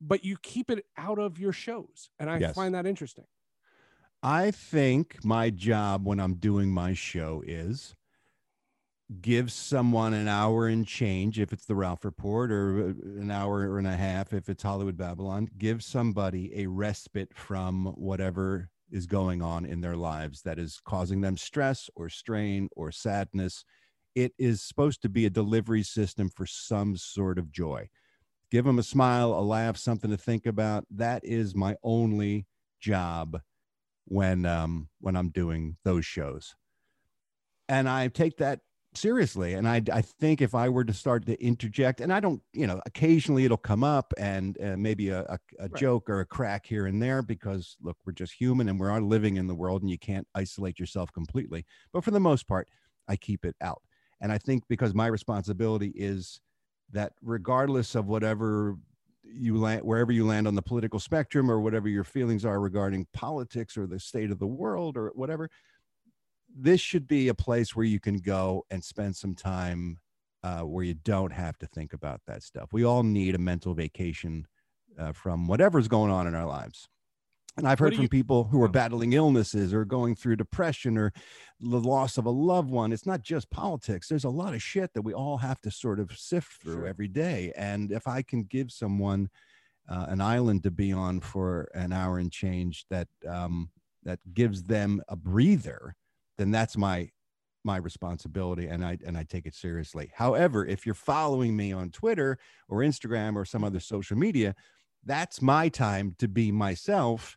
[0.00, 2.54] but you keep it out of your shows and I Yes.
[2.54, 3.24] find that interesting.
[4.22, 7.96] I think my job when I'm doing my show is
[9.20, 13.78] give someone an hour and change if it's the Ralph Report or uh, an hour
[13.78, 15.48] and a half if it's Hollywood Babylon.
[15.58, 21.20] Give somebody a respite from whatever is going on in their lives that is causing
[21.20, 23.64] them stress or strain or sadness.
[24.14, 27.88] It is supposed to be a delivery system for some sort of joy.
[28.50, 30.84] give them a smile, a laugh, something to think about.
[30.88, 32.46] That is my only
[32.80, 33.40] job
[34.04, 36.54] when um, when I'm doing those shows,
[37.68, 38.60] and I take that
[38.96, 39.54] seriously.
[39.54, 42.66] And I I think if I were to start to interject, and I don't, you
[42.66, 45.84] know, occasionally it'll come up and uh, maybe a, a, a Right.
[45.84, 49.00] joke or a crack here and there because look, we're just human and we are
[49.00, 51.64] living in the world, and you can't isolate yourself completely.
[51.92, 52.68] But for the most part,
[53.08, 53.82] I keep it out.
[54.20, 56.40] And I think because my responsibility is
[56.90, 58.76] that regardless of whatever
[59.26, 63.06] you land wherever you land on the political spectrum or whatever your feelings are regarding
[63.14, 65.48] politics or the state of the world or whatever
[66.56, 69.98] this should be a place where you can go and spend some time
[70.42, 72.68] uh, where you don't have to think about that stuff.
[72.72, 74.46] We all need a mental vacation
[74.98, 76.86] uh, from whatever's going on in our lives.
[77.56, 78.72] And i've heard from you- people who are Oh.
[78.72, 81.12] battling illnesses or going through depression or
[81.60, 82.92] the loss of a loved one.
[82.92, 84.08] It's not just politics.
[84.08, 86.86] There's a lot of shit that we all have to sort of sift through Sure.
[86.86, 87.52] every day.
[87.56, 89.30] And if i can give someone
[89.88, 93.70] uh, an island to be on for an hour and change that um,
[94.02, 95.94] that gives them a breather
[96.38, 97.10] then that's my
[97.64, 100.12] my responsibility and i and i take it seriously.
[100.14, 104.54] However if you're following me on twitter or instagram or some other social media
[105.04, 107.36] that's my time to be myself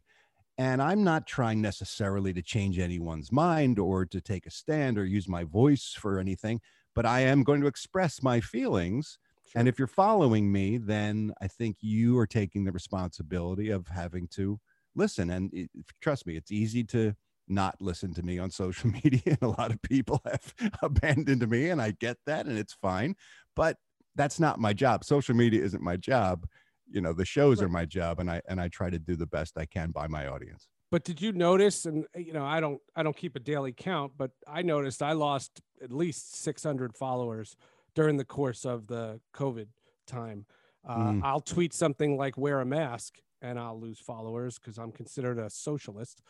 [0.58, 5.06] and i'm not trying necessarily to change anyone's mind or to take a stand or
[5.06, 6.60] use my voice for anything
[6.96, 9.18] but i am going to express my feelings.
[9.56, 14.28] And if you're following me then i think you are taking the responsibility of having
[14.30, 14.60] to
[14.96, 15.70] listen and it,
[16.02, 17.16] trust me it's easy to
[17.48, 21.70] not listen to me on social media and a lot of people have abandoned me
[21.70, 23.16] and i get that and it's fine
[23.56, 23.78] but
[24.16, 26.46] that's not my job social media isn't my job
[26.90, 29.28] you know the shows are my job and i and i try to do the
[29.28, 31.86] best i can by my audience But did you notice?
[31.86, 35.02] And uh, you know, I don't, I don't keep a daily count, but I noticed
[35.04, 37.58] I lost at least 600 followers
[37.94, 39.68] during the course of the COVID
[40.06, 40.46] time.
[40.88, 41.22] Uh, Mm.
[41.24, 45.50] I'll tweet something like "wear a mask" and I'll lose followers because I'm considered a
[45.50, 46.22] socialist.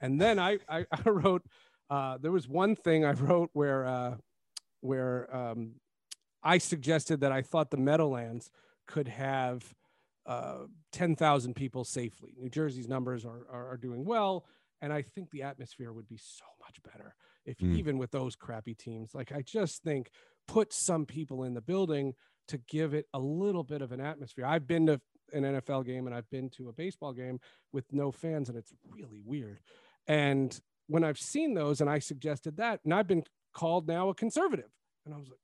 [0.00, 1.42] And then I, I, I wrote,
[1.90, 4.16] uh, there was one thing I wrote where, uh,
[4.80, 5.74] where um,
[6.42, 8.50] I suggested that I thought the Meadowlands
[8.86, 9.74] could have
[10.26, 12.34] uh, 10,000 people safely.
[12.38, 14.44] New Jersey's numbers are, are, are doing well.
[14.82, 17.14] And I think the atmosphere would be so much better
[17.46, 17.76] if Mm.
[17.76, 20.10] even with those crappy teams, like I just think
[20.48, 22.14] put some people in the building
[22.48, 24.44] to give it a little bit of an atmosphere.
[24.44, 25.00] I've been to
[25.32, 27.38] an NFL game and I've been to a baseball game
[27.72, 29.60] with no fans, and it's really weird.
[30.06, 34.14] And when I've seen those and I suggested that, and I've been called now a
[34.14, 34.70] conservative,
[35.04, 35.38] and I was like,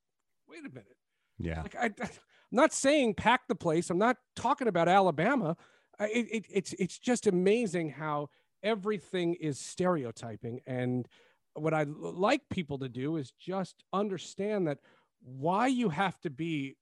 [0.47, 0.97] wait a minute.
[1.39, 2.09] yeah Like I, I'm
[2.51, 3.89] not saying pack the place.
[3.89, 5.57] I'm not talking about Alabama.
[5.99, 8.29] I- It, it, it's it's just amazing how
[8.61, 10.61] everything is stereotyping.
[10.65, 11.07] And
[11.55, 14.79] what I like people to do is just understand that
[15.21, 16.77] why you have to be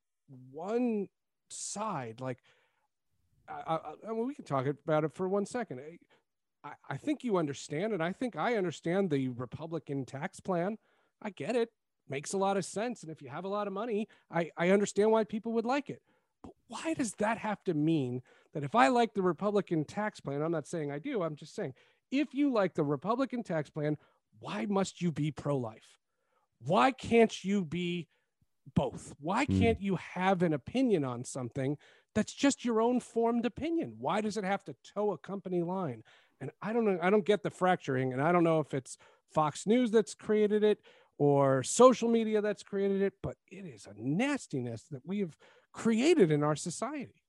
[0.51, 1.07] one
[1.49, 2.21] side.
[2.21, 2.37] Like,
[3.49, 5.79] I, I, I mean, we can talk about it for one second.
[6.63, 10.77] I, I think you understand, and I think I understand the Republican tax plan.
[11.21, 11.69] I get it
[12.09, 13.03] makes a lot of sense.
[13.03, 15.89] And if you have a lot of money, I, I understand why people would like
[15.89, 16.01] it.
[16.43, 18.21] But why does that have to mean
[18.53, 21.55] that if I like the Republican tax plan, I'm not saying I do, I'm just
[21.55, 21.73] saying
[22.11, 23.97] if you like the Republican tax plan,
[24.39, 25.99] why must you be pro life?
[26.65, 28.07] Why can't you be
[28.75, 29.13] both?
[29.19, 29.59] Why Hmm.
[29.59, 31.77] can't you have an opinion on something
[32.13, 33.95] that's just your own formed opinion?
[33.99, 36.03] Why does it have to toe a company line?
[36.41, 38.97] And I don't know, I don't get the fracturing, and I don't know if it's
[39.31, 40.79] Fox News that's created it
[41.17, 45.37] or social media that's created it, but it is a nastiness that we have
[45.71, 47.21] created in our society.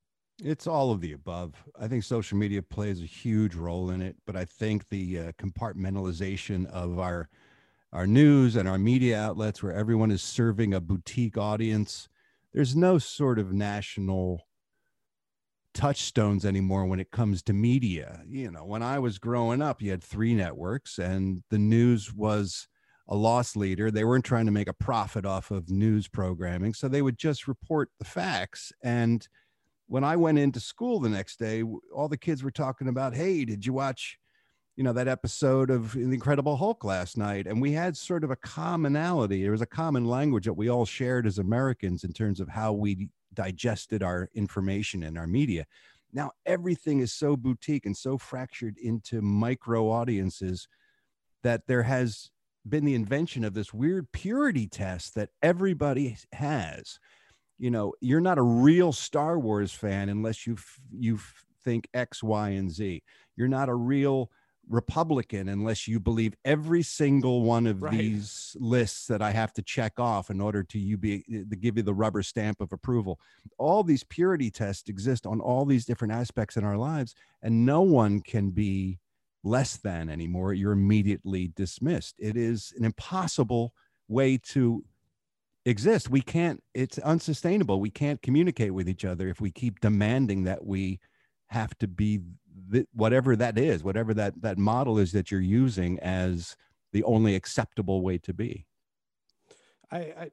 [0.42, 1.54] It's all of the above.
[1.78, 5.32] I think social media plays a huge role in it, but I think the uh,
[5.32, 7.28] compartmentalization of our
[7.92, 12.08] our news and our media outlets, where everyone is serving a boutique audience,
[12.54, 14.46] there's no sort of national
[15.75, 18.23] touchstones anymore when it comes to media.
[18.27, 22.68] You know, when I was growing up, you had three networks, and the news was
[23.09, 23.91] a loss leader.
[23.91, 27.49] They weren't trying to make a profit off of news programming, so they would just
[27.49, 29.27] report the facts and
[29.93, 31.62] when I went into school the next day,
[31.95, 34.18] all the kids were talking about, "Hey, did you watch,
[34.75, 38.31] you know, that episode of The Incredible Hulk last night?" And we had sort of
[38.31, 39.43] a commonality.
[39.43, 42.73] There was a common language that we all shared as Americans in terms of how
[42.73, 45.66] we digested our information and our media.
[46.12, 50.68] Now everything is so boutique and so fractured into micro audiences
[51.43, 52.30] that there has
[52.68, 56.99] been the invention of this weird purity test that everybody has
[57.59, 60.57] you know you're not a real star wars fan unless you
[60.93, 61.18] you
[61.64, 63.03] think x y and z
[63.37, 64.30] you're not a real
[64.68, 67.92] Republican unless you believe every single one of Right.
[67.92, 71.56] these lists that I have to check off in order to you be eh, to
[71.56, 73.20] give you the rubber stamp of approval.
[73.58, 77.80] All these purity tests exist on all these different aspects in our lives, and no
[77.82, 78.98] one can be
[79.44, 80.54] less than anymore.
[80.54, 82.14] You're immediately dismissed.
[82.18, 83.74] It is an impossible
[84.08, 84.84] way to
[85.64, 86.08] exist.
[86.10, 87.80] We can't, it's unsustainable.
[87.80, 91.00] We can't communicate with each other if we keep demanding that we
[91.48, 92.20] have to be
[92.73, 96.57] th- whatever that is, whatever that that model is that you're using as
[96.93, 98.66] the only acceptable way to be.
[99.91, 100.31] I, I,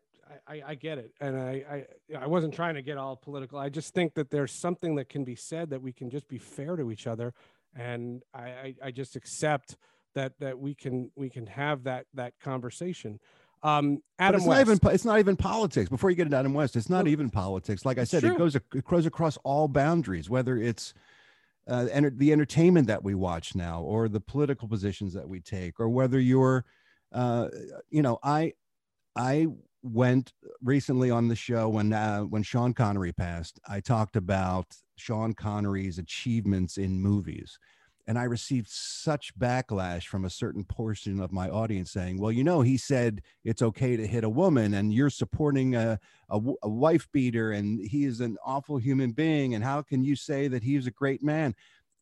[0.48, 3.60] I, I get it, and I, I, I wasn't trying to get all political.
[3.60, 6.38] I just think that there's something that can be said that we can just be
[6.38, 7.34] fair to each other,
[7.76, 9.76] and I, I, I just accept
[10.16, 13.20] that that we can we can have that that conversation.
[13.62, 15.90] Um, But Adam it's West, not even it's not even politics.
[15.90, 17.86] Before you get into Adam West, it's not Well, even politics.
[17.86, 18.32] Like I said, true.
[18.32, 20.30] it goes it goes across all boundaries.
[20.30, 20.94] Whether it's
[21.70, 25.80] uh, enter- the entertainment that we watch now, or the political positions that we take,
[25.80, 26.66] or whether you're,
[27.14, 27.50] uh,
[27.90, 28.54] you know, I
[29.16, 29.48] I
[29.82, 33.60] went recently on the show when uh, when Sean Connery passed.
[33.68, 34.66] I talked about
[34.96, 37.58] Sean Connery's achievements in movies.
[38.10, 42.44] And I received such backlash from a certain portion of my audience saying, well, you
[42.44, 47.08] know, he said it's okay to hit a woman and you're supporting a a wife
[47.12, 49.54] beater and he is an awful human being.
[49.54, 51.54] And how can you say that he was a great man?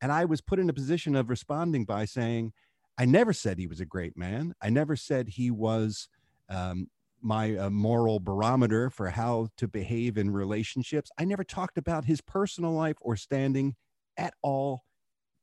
[0.02, 2.54] And I was put in a position of responding by saying,
[2.98, 4.56] I never said he was a great man.
[4.62, 6.08] I never said he was
[6.48, 6.88] um,
[7.22, 11.12] my uh, moral barometer for how to behave in relationships.
[11.18, 13.76] I never talked about his personal life or standing
[14.18, 14.86] at all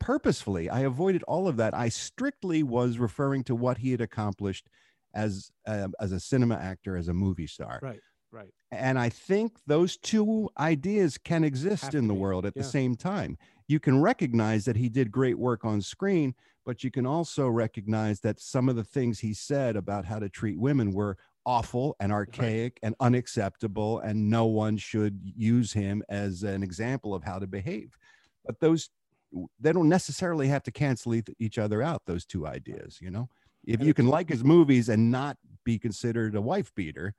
[0.04, 0.68] purposefully.
[0.68, 1.72] I avoided all of that.
[1.72, 4.68] I strictly was referring to what he had accomplished
[5.14, 7.80] as uh, as a cinema actor, as a movie star.
[7.82, 8.00] right,
[8.30, 8.52] right.
[8.70, 12.62] And I think those two ideas can exist Have in the be, world at yeah.
[12.62, 13.38] the same time.
[13.66, 16.34] You can recognize that he did great work on screen,
[16.66, 20.28] but you can also recognize that some of the things he said about how to
[20.28, 26.42] treat women were awful and archaic and unacceptable, and no one should use him as
[26.42, 27.96] an example of how to behave.
[28.44, 28.90] But those
[29.58, 32.02] they don't necessarily have to cancel each other out.
[32.06, 33.28] Those two ideas, you know,
[33.64, 37.14] if you can like his movies and not be considered a wife beater,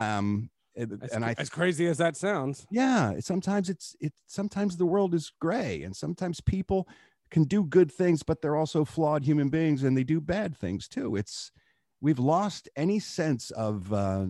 [0.00, 4.86] um, As, and I as crazy as that sounds, yeah sometimes it's it sometimes the
[4.86, 6.88] world is gray and sometimes people
[7.30, 10.88] can do good things but they're also flawed human beings and they do bad things
[10.88, 11.16] too.
[11.16, 11.52] It's
[12.00, 14.26] we've lost any sense of uh,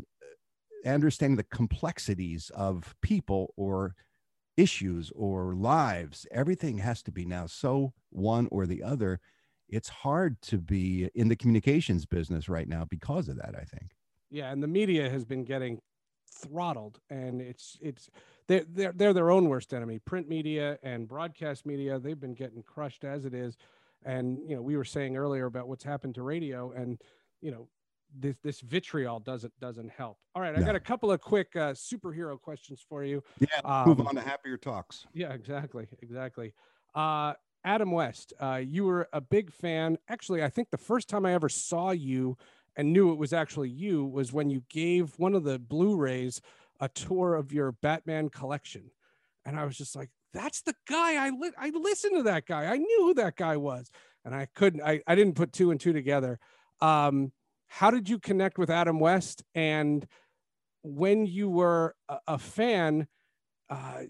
[0.87, 3.95] understanding the complexities of people or
[4.59, 9.21] issues or lives everything has to be now so one or the other
[9.69, 13.93] it's hard to be in the communications business right now because of that i think
[14.31, 14.51] yeah.
[14.51, 15.81] And the media has been getting
[16.31, 18.11] throttled, and it's it's
[18.47, 19.99] they're they're they're their own worst enemy.
[19.99, 23.57] Print media and broadcast media, they've been getting crushed as it is.
[24.05, 27.01] And you know, we were saying earlier about what's happened to radio, and
[27.41, 27.69] you know,
[28.17, 30.19] this this vitriol doesn't doesn't help.
[30.35, 30.67] All right, I No.
[30.67, 33.23] got a couple of quick uh, superhero questions for you.
[33.41, 36.55] yeah move Um, on to happier talks Yeah, exactly, exactly.
[36.95, 37.35] Uh,
[37.65, 39.99] Adam West, uh, you were a big fan.
[40.09, 42.37] Actually, I think the first time I ever saw you
[42.77, 46.41] and knew it was actually you was when you gave one of the Blu-rays
[46.81, 48.91] a tour of your Batman collection,
[49.45, 52.67] and I was just like, "That's the guy I li- I listened to that guy.
[52.67, 53.91] I knew who that guy was."
[54.25, 54.83] And I couldn't.
[54.83, 56.39] I, I didn't put two and two together.
[56.81, 57.33] Um,
[57.69, 59.45] how did you connect with Adam West?
[59.55, 60.07] And
[60.83, 63.07] when you were a, a fan,
[63.71, 64.03] uh,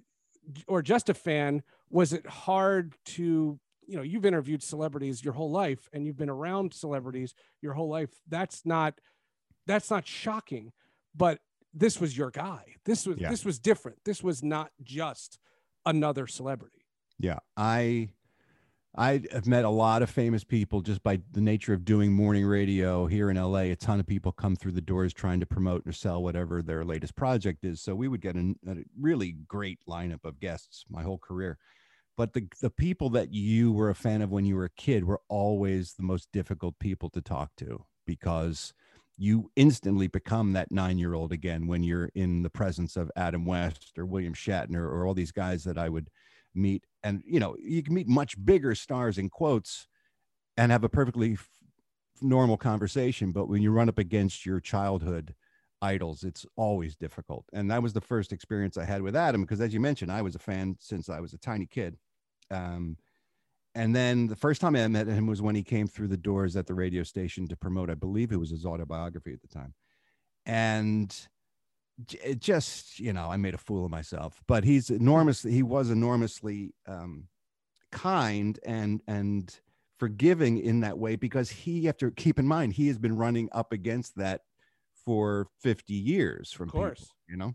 [0.66, 5.50] or just a fan, was it hard to you know you've interviewed celebrities your whole
[5.50, 7.32] life and you've been around celebrities
[7.62, 9.00] your whole life that's not
[9.66, 10.72] that's not shocking
[11.16, 11.38] but
[11.72, 13.30] this was your guy this was Yeah.
[13.30, 15.38] this was different this was not just
[15.86, 16.84] another celebrity
[17.18, 18.10] Yeah, I
[18.98, 22.44] I have met a lot of famous people just by the nature of doing morning
[22.44, 23.58] radio here in LA.
[23.58, 26.84] A ton of people come through the doors trying to promote or sell whatever their
[26.84, 27.80] latest project is.
[27.80, 31.58] So we would get a, a really great lineup of guests my whole career.
[32.16, 35.04] But the the people that you were a fan of when you were a kid
[35.04, 38.74] were always the most difficult people to talk to because
[39.16, 43.44] you instantly become that nine year old again when you're in the presence of Adam
[43.46, 46.10] West or William Shatner or all these guys that I would
[46.54, 49.86] meet and you know you can meet much bigger stars in quotes
[50.56, 51.48] and have a perfectly f-
[52.20, 55.34] normal conversation but when you run up against your childhood
[55.80, 57.44] idols it's always difficult.
[57.52, 60.22] And that was the first experience i had with adam because as you mentioned i
[60.22, 61.96] was a fan since i was a tiny kid.
[62.50, 62.96] Um,
[63.74, 66.56] and then the first time i met him was when he came through the doors
[66.56, 69.74] at the radio station to promote i believe it was his autobiography at the time.
[70.46, 71.14] And
[72.22, 75.90] it just you know i made a fool of myself but he's enormously he was
[75.90, 77.26] enormously um
[77.90, 79.60] kind and and
[79.98, 83.16] forgiving in that way because he you have to keep in mind he has been
[83.16, 84.42] running up against that
[85.04, 87.00] for 50 years from Of course.
[87.00, 87.54] people, you know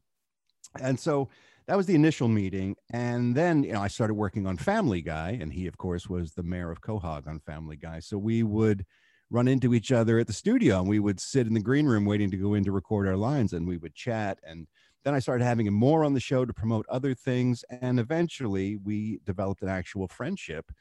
[0.81, 1.29] and so
[1.67, 5.37] that was the initial meeting and then you know i started working on family guy
[5.39, 8.85] and he of course was the mayor of quahog on family guy so we would
[9.34, 12.05] run into each other at the studio and we would sit in the green room
[12.05, 14.67] waiting to go in to record our lines and we would chat and
[15.03, 18.77] then i started having him more on the show to promote other things and eventually
[18.77, 20.71] we developed an actual friendship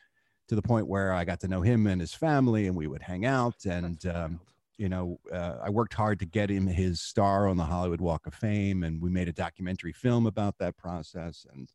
[0.46, 3.03] to the point where i got to know him and his family and we would
[3.03, 4.38] hang out and um,
[4.78, 8.26] you know, uh, I worked hard to get him his star on the Hollywood Walk
[8.26, 11.46] of Fame, and we made a documentary film about that process.
[11.53, 11.68] And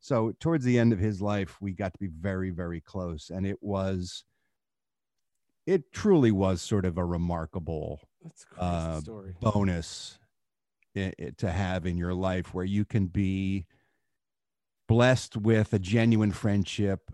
[0.00, 3.46] so, towards the end of his life, we got to be very, very close, and
[3.46, 4.24] it was,
[5.66, 9.36] it truly was sort of a remarkable That's a crazy uh, story.
[9.40, 10.18] bonus
[10.96, 13.66] i- i- to have in your life where you can be
[14.88, 17.10] blessed with a genuine friendship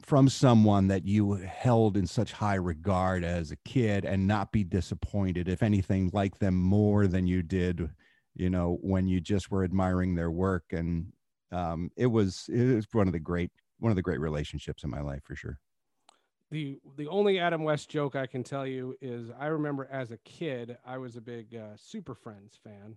[0.00, 4.64] from someone that you held in such high regard as a kid and not be
[4.64, 7.88] disappointed if anything like them more than you did
[8.34, 11.12] you know when you just were admiring their work and
[11.52, 14.90] um, it was it was one of the great one of the great relationships in
[14.90, 15.58] my life for sure
[16.52, 20.18] the the only Adam West joke I can tell you is I remember as a
[20.18, 22.96] kid I was a big uh, Super Friends fan,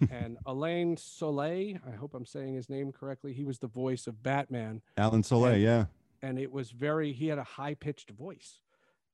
[0.10, 3.32] and Alain Soule I hope I'm saying his name correctly.
[3.32, 5.86] He was the voice of Batman, alan soule And- yeah
[6.22, 8.60] and it was very he had a high pitched voice,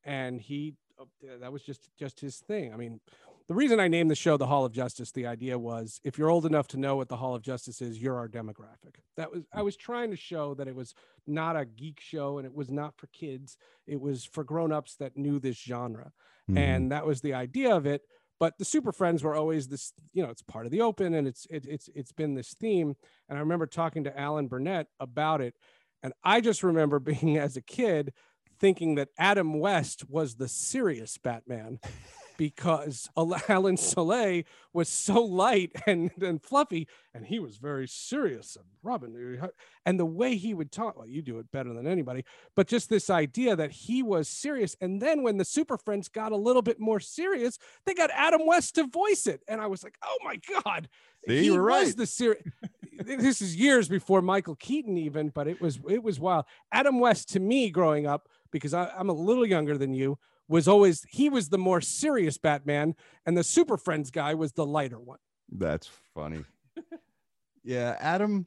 [0.05, 1.05] and he uh,
[1.40, 2.72] that was just just his thing.
[2.72, 3.01] I mean,
[3.49, 6.30] the reason I named the show the Hall of Justice, the idea was if you're
[6.30, 8.97] old enough to know what the Hall of Justice is, you're our demographic.
[9.16, 10.95] That was I was trying to show that it was
[11.26, 13.57] not a geek show and it was not for kids.
[13.86, 16.12] It was for grown-ups that knew this genre.
[16.51, 16.59] Mhm.
[16.59, 18.03] And that was the idea of it.
[18.40, 21.28] But the Super Friends were always this, you know, it's part of the open and
[21.28, 22.97] it's it, it's it's been this theme.
[23.28, 25.55] And I remember talking to Alan Burnett about it.
[26.03, 28.12] And I just remember being as a kid
[28.59, 31.80] thinking that Adam West was the serious Batman
[32.43, 33.09] because
[33.49, 38.57] Alan Soule was so light and, and fluffy, and he was very serious.
[38.57, 39.47] And Robin, uh,
[39.86, 42.24] and the way he would talk, well, you do it better than anybody,
[42.57, 44.76] but just this idea that he was serious.
[44.80, 48.45] And then when the Super Friends got a little bit more serious, they got Adam
[48.45, 49.43] West to voice it.
[49.47, 50.88] And I was like, oh my God.
[51.28, 51.97] See, he you were was right.
[51.97, 52.43] the serious.
[53.05, 56.47] this is years before Michael Keaton, even, but it was it was wild.
[56.72, 60.18] Adam West to me growing up, because I, I'm a little younger than you,
[60.53, 62.95] was always he was the more serious Batman,
[63.27, 65.19] and the Super Friends guy was the lighter one.
[65.51, 66.45] That's funny.
[67.65, 68.47] yeah, Adam,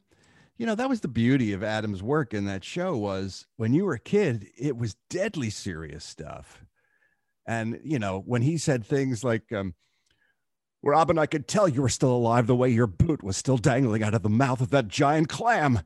[0.58, 3.86] you know, that was the beauty of Adam's work in that show was when you
[3.86, 6.64] were a kid, it was deadly serious stuff.
[7.46, 9.76] And, you know, when he said things like, um,
[10.82, 14.04] Robin, I could tell you were still alive the way your boot was still dangling
[14.04, 15.82] out of the mouth of that giant clam.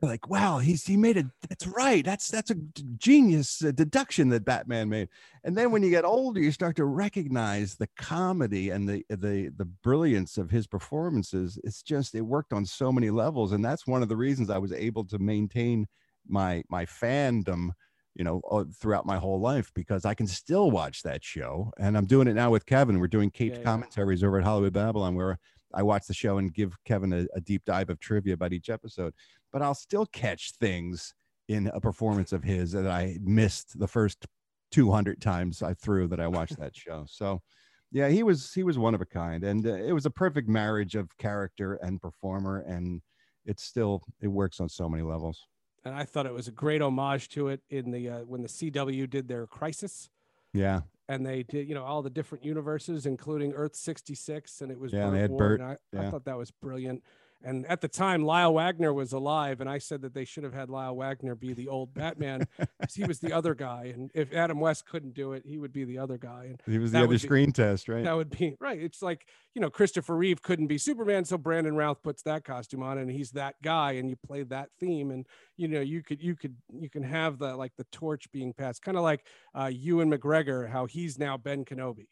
[0.00, 1.26] You're like, wow, he's he made it.
[1.48, 2.04] That's right.
[2.04, 2.56] That's that's a
[2.98, 5.08] genius uh, deduction that Batman made.
[5.42, 9.50] And then when you get older, you start to recognize the comedy and the the
[9.56, 11.58] the brilliance of his performances.
[11.64, 14.58] It's just it worked on so many levels, and that's one of the reasons I
[14.58, 15.88] was able to maintain
[16.28, 17.70] my my fandom,
[18.14, 21.96] you know, uh, throughout my whole life because I can still watch that show, and
[21.96, 23.00] I'm doing it now with Kevin.
[23.00, 23.64] We're doing Kate's Yeah, yeah.
[23.64, 25.38] commentaries over at Hollywood Babylon, where
[25.74, 28.70] I watch the show and give Kevin a, a deep dive of trivia about each
[28.70, 29.12] episode.
[29.58, 31.14] But I'll still catch things
[31.48, 34.24] in a performance of his that I missed the first
[34.70, 37.06] 200 times I threw that I watched that show.
[37.08, 37.42] So,
[37.90, 40.48] yeah, he was he was one of a kind, and uh, it was a perfect
[40.48, 43.02] marriage of character and performer, and
[43.46, 45.48] it's still it works on so many levels.
[45.84, 48.48] And I thought it was a great homage to it in the uh, when the
[48.48, 50.08] CW did their Crisis,
[50.54, 54.70] Yeah, and they did you know all the different universes, including Earth sixty six, and
[54.70, 55.60] it was Yeah, Burt they had Ward, Burt,
[55.92, 57.02] and I, I thought that was brilliant.
[57.42, 60.54] And at the time, Lyle Waggoner was alive, and I said that they should have
[60.54, 64.32] had Lyle Waggoner be the old Batman because he was the other guy, and if
[64.32, 66.46] Adam West couldn't do it, he would be the other guy.
[66.46, 68.04] And he was the other be- screen test, right?
[68.04, 68.80] that would be right.
[68.80, 72.82] It's like you know Christopher Reeve couldn't be Superman, so Brandon Routh puts that costume
[72.82, 75.24] on, and he's that guy, and you play that theme, and
[75.56, 78.82] you know you could you could you can have the like the torch being passed,
[78.82, 79.24] kind of like
[79.54, 82.06] uh, Ewan McGregor, how he's now Ben Kenobi.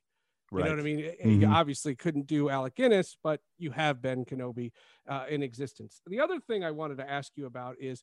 [0.53, 1.01] You know what I mean?
[1.21, 4.71] Eh, You obviously couldn't do Alec Guinness, but you have Ben Kenobi
[5.09, 6.01] uh, in existence.
[6.07, 8.03] The other thing I wanted to ask you about is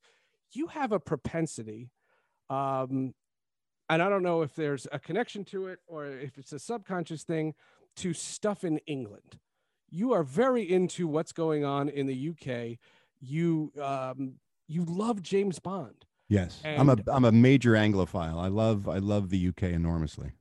[0.51, 1.89] you have a propensity,
[2.49, 3.13] um,
[3.89, 7.23] and I don't know if there's a connection to it or if it's a subconscious
[7.23, 7.53] thing,
[7.97, 9.39] to stuff in England.
[9.89, 12.79] You are very into what's going on in the UK.
[13.21, 14.35] You um,
[14.67, 16.05] you love James Bond.
[16.29, 18.39] Yes, I'm a And- I'm a major Anglophile.
[18.41, 20.31] I love I love the UK enormously.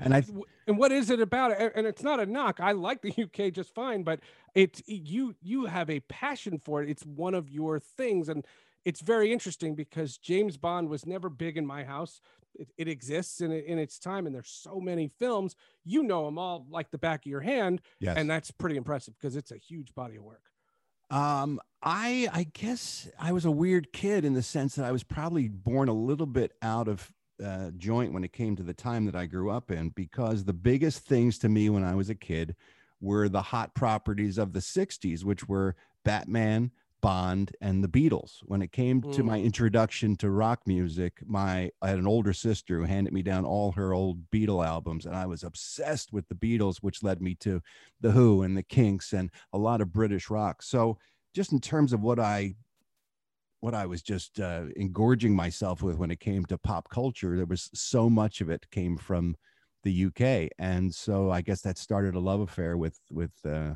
[0.00, 0.22] And I-
[0.66, 1.72] and what is it about it?
[1.74, 2.60] And it's not a knock.
[2.60, 4.20] I like the UK just fine, but
[4.54, 6.88] it's you you have a passion for it.
[6.90, 8.44] It's one of your things, and
[8.84, 12.20] it's very interesting because James Bond was never big in my house.
[12.54, 15.54] It, it exists in, in its time, and there's so many films.
[15.84, 18.16] You know them all like the back of your hand, Yes.
[18.16, 20.42] and that's pretty impressive because it's a huge body of work.
[21.10, 25.04] Um, I I guess I was a weird kid in the sense that I was
[25.04, 27.12] probably born a little bit out of
[27.44, 30.52] uh, joint when it came to the time that I grew up in, because the
[30.52, 32.56] biggest things to me when I was a kid
[33.00, 38.38] were the hot properties of the '60s, which were Batman, Bond, and the Beatles.
[38.46, 39.26] When it came to Mm.
[39.26, 43.44] my introduction to rock music, my I had an older sister who handed me down
[43.44, 47.36] all her old Beatle albums, and I was obsessed with the Beatles, which led me
[47.36, 47.62] to
[48.00, 50.60] the Who and the Kinks and a lot of British rock.
[50.62, 50.98] So
[51.34, 52.56] just in terms of what I
[53.60, 57.46] what I was just uh, engorging myself with when it came to pop culture, there
[57.46, 59.36] was so much of it came from
[59.84, 63.74] the UK, and so I guess that started a love affair with with uh,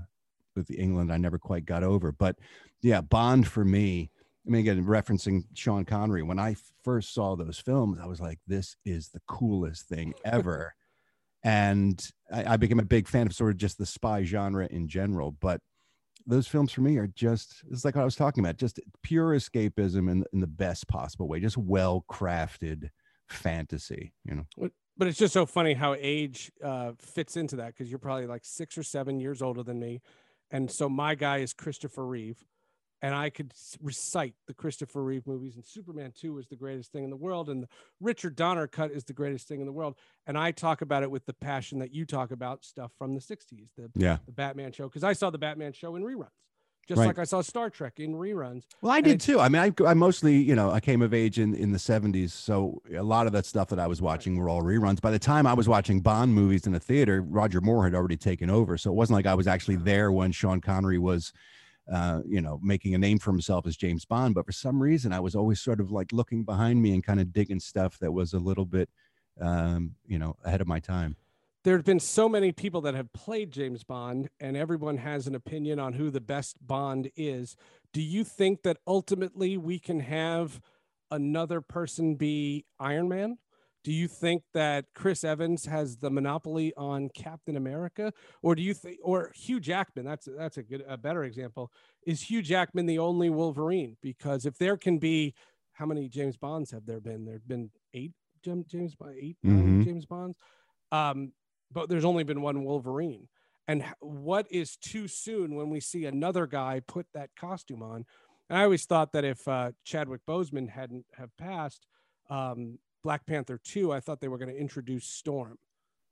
[0.54, 1.12] with England.
[1.12, 2.36] I never quite got over, but
[2.80, 4.10] yeah, Bond for me.
[4.46, 8.38] I mean, again, referencing Sean Connery, when I first saw those films, I was like,
[8.46, 10.74] "This is the coolest thing ever."
[11.44, 14.88] and I, I became a big fan of sort of just the spy genre in
[14.88, 15.32] general.
[15.32, 15.60] But
[16.26, 19.30] those films for me are just it's like what I was talking about, just pure
[19.30, 22.90] escapism in, in the best possible way, just well crafted
[23.28, 24.12] fantasy.
[24.24, 27.98] You know, But it's just so funny how age uh, fits into that because you're
[27.98, 30.00] probably like six or seven years older than me.
[30.50, 32.44] And so my guy is Christopher Reeve.
[33.04, 37.02] And I could recite the Christopher Reeve movies, and Superman 2 is the greatest thing
[37.02, 37.68] in the world, and the
[38.00, 39.96] Richard Donner cut is the greatest thing in the world.
[40.26, 43.20] And I talk about it with the passion that you talk about stuff from the
[43.20, 44.18] 60s, the, yeah.
[44.24, 46.28] the Batman show, because I saw the Batman show in reruns,
[46.86, 47.06] just Right.
[47.06, 48.66] like I saw Star Trek in reruns.
[48.82, 49.40] Well, I And did too.
[49.40, 52.30] I mean, I, I mostly, you know, I came of age in, in the 70s.
[52.30, 55.00] So a lot of that stuff that I was watching were all reruns.
[55.00, 58.16] By the time I was watching Bond movies in the theater, Roger Moore had already
[58.16, 58.78] taken over.
[58.78, 61.32] So it wasn't like I was actually there when Sean Connery was,
[61.90, 64.34] uh, you know, making a name for himself as James Bond.
[64.34, 67.20] But for some reason, I was always sort of like looking behind me and kind
[67.20, 68.88] of digging stuff that was a little bit,
[69.40, 71.16] um, you know, ahead of my time.
[71.64, 75.34] there have been so many people that have played James Bond, and everyone has an
[75.34, 77.56] opinion on who the best Bond is.
[77.92, 80.60] Do you think that ultimately we can have
[81.10, 83.38] another person be Iron Man?
[83.84, 88.12] Do you think that Chris Evans has the monopoly on Captain America,
[88.42, 90.04] or do you think, or Hugh Jackman?
[90.04, 91.72] That's that's a good, a better example.
[92.06, 93.96] Is Hugh Jackman the only Wolverine?
[94.00, 95.34] Because if there can be,
[95.72, 97.24] how many James Bonds have there been?
[97.24, 98.12] There've been eight
[98.44, 99.84] Jam- James Bond, 8 nine Mhm.
[99.84, 100.36] James Bonds.
[100.90, 101.32] Um,
[101.70, 103.28] but there's only been one Wolverine.
[103.68, 108.04] And what is too soon when we see another guy put that costume on?
[108.50, 111.86] And I always thought that if uh, Chadwick Boseman hadn't have passed
[112.28, 115.58] um, Black Panther 2, I thought they were going to introduce Storm.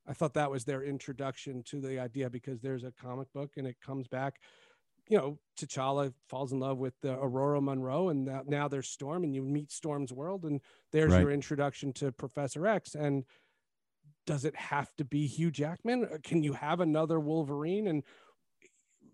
[0.07, 3.67] I thought that was their introduction to the idea because there's a comic book and
[3.67, 4.41] it comes back.
[5.09, 9.25] You know, T'Challa falls in love with uh, Ororo Munroe, and now, now there's Storm,
[9.25, 10.61] and you meet Storm's world, and
[10.93, 11.23] there's Right.
[11.23, 12.95] your introduction to Professor X.
[12.95, 13.25] And
[14.27, 16.05] does it have to be Hugh Jackman?
[16.05, 17.89] Or Can you have another Wolverine?
[17.89, 18.05] And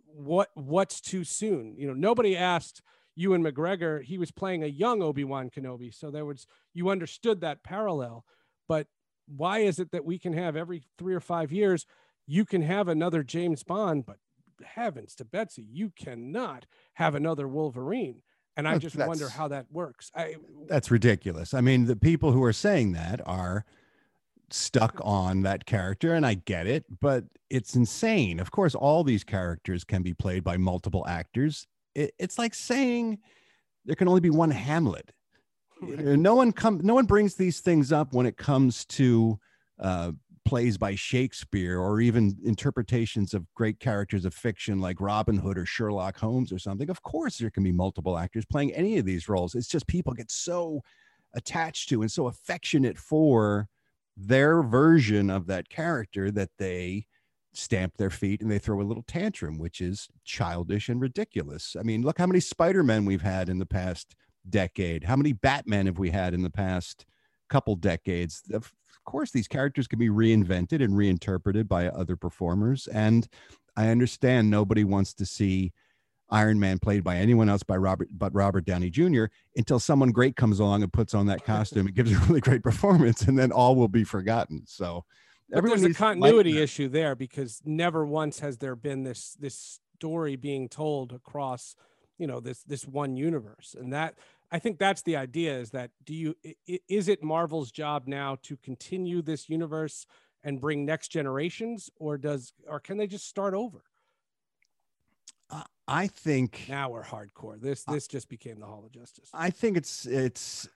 [0.07, 1.77] what what's too soon?
[1.77, 2.83] You know, nobody asked
[3.17, 4.03] Ewan McGregor.
[4.03, 8.25] He was playing a young Obi Wan Kenobi, so there was you understood that parallel.
[8.69, 8.87] But
[9.27, 11.87] why is it that we can have every three or five years
[12.27, 14.17] you can have another James Bond, but
[14.65, 18.23] heavens to Betsy, you cannot have another Wolverine.
[18.57, 20.11] And I just wonder how that works.
[20.15, 20.37] I
[20.67, 21.53] That's ridiculous.
[21.53, 23.67] I mean, the people who are saying that are
[24.49, 28.41] stuck on that character, and I get it, but it's insane.
[28.41, 31.67] Of course, all these characters can be played by multiple actors.
[31.97, 33.19] It, it's like saying
[33.87, 35.11] there can only be one Hamlet.
[35.81, 39.39] No one come, no one brings these things up when it comes to
[39.79, 40.13] uh,
[40.47, 45.67] plays by Shakespeare or even interpretations of great characters of fiction like Robin Hood or
[45.67, 46.89] Sherlock Holmes or something.
[46.89, 49.55] Of course, there can be multiple actors playing any of these roles.
[49.55, 50.83] It's just people get so
[51.35, 53.69] attached to and so affectionate for
[54.17, 57.07] their version of that character that they
[57.57, 61.77] stamp their feet and they throw a little tantrum, which is childish and ridiculous.
[61.79, 64.15] I mean, look how many Spider-Men we've had in the past
[64.49, 65.05] decade.
[65.05, 67.07] How many Batman have we had in the past
[67.49, 68.43] couple decades?
[68.53, 68.73] Of
[69.05, 72.87] course, these characters can be reinvented and reinterpreted by other performers.
[72.89, 73.29] And
[73.77, 75.73] I understand nobody wants to see
[76.29, 79.27] Iron Man played by anyone else by Robert but Robert Downey Jr.
[79.57, 82.65] until someone great comes along and puts on that costume and gives a really great
[82.65, 84.63] performance, and then all will be forgotten.
[84.67, 85.05] So
[85.49, 88.77] But everyone there's a needs to lighten continuity issue there because never once has there
[88.77, 91.75] been this this story being told across
[92.19, 94.15] you know this this one universe and that
[94.51, 96.35] i think that's the idea is that do you
[96.87, 100.07] is it marvel's job now to continue this universe
[100.45, 103.83] and bring next generations or does or can they just start over
[105.89, 107.61] I think Now we're hardcore.
[107.61, 109.31] This this just became the Hall of Justice.
[109.33, 110.69] I think it's it's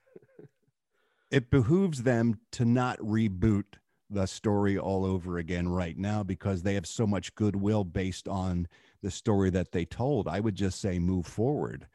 [1.30, 3.79] it behooves them to not reboot
[4.10, 8.66] the story all over again right now because they have so much goodwill based on
[9.02, 10.28] the story that they told.
[10.28, 11.86] I would just say move forward.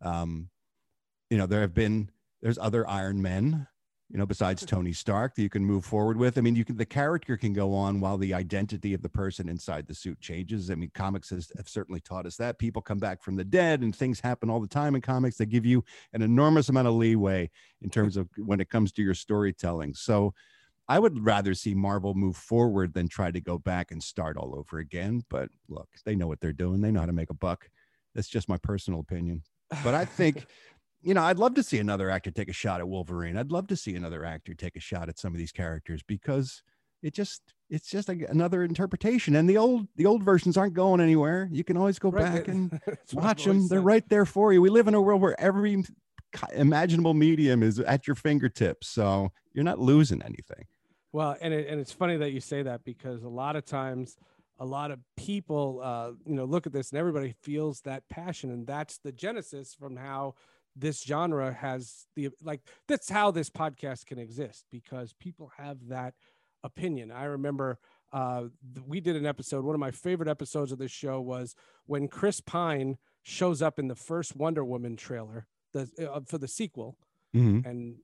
[0.00, 0.48] Um,
[1.30, 2.10] you know, there have been
[2.42, 3.66] there's other Iron Men,
[4.10, 6.38] you know, besides Tony Stark that you can move forward with.
[6.38, 9.48] I mean, you can the character can go on while the identity of the person
[9.48, 10.70] inside the suit changes.
[10.70, 13.80] I mean, comics has, have certainly taught us that people come back from the dead
[13.80, 15.38] and things happen all the time in comics.
[15.38, 17.50] They give you an enormous amount of leeway
[17.82, 19.94] in terms of when it comes to your storytelling.
[19.94, 20.34] So
[20.88, 24.54] I would rather see Marvel move forward than try to go back and start all
[24.54, 25.22] over again.
[25.30, 26.80] But look, they know what they're doing.
[26.80, 27.68] They know how to make a buck.
[28.14, 29.42] That's just my personal opinion.
[29.82, 30.46] But I think,
[31.02, 33.36] you know, I'd love to see another actor take a shot at Wolverine.
[33.36, 36.62] I'd love to see another actor take a shot at some of these characters because
[37.02, 39.36] it just it's just like another interpretation.
[39.36, 41.48] And the old the old versions aren't going anywhere.
[41.50, 43.68] You can always go Right, back and that's what I've watch them.
[43.68, 44.60] They're right there for you.
[44.60, 45.82] We live in a world where every
[46.52, 48.88] imaginable medium is at your fingertips.
[48.88, 50.64] So you're not losing anything.
[51.14, 54.16] Well, and it, and it's funny that you say that because a lot of times,
[54.58, 58.50] a lot of people, uh, you know, look at this and everybody feels that passion,
[58.50, 60.34] and that's the genesis from how
[60.74, 62.62] this genre has the like.
[62.88, 66.14] That's how this podcast can exist because people have that
[66.64, 67.12] opinion.
[67.12, 67.78] I remember
[68.12, 68.46] uh,
[68.84, 69.64] we did an episode.
[69.64, 71.54] One of my favorite episodes of this show was
[71.86, 76.48] when Chris Pine shows up in the first Wonder Woman trailer, the uh, for the
[76.48, 76.96] sequel,
[77.32, 77.64] Mhm.
[77.64, 77.98] and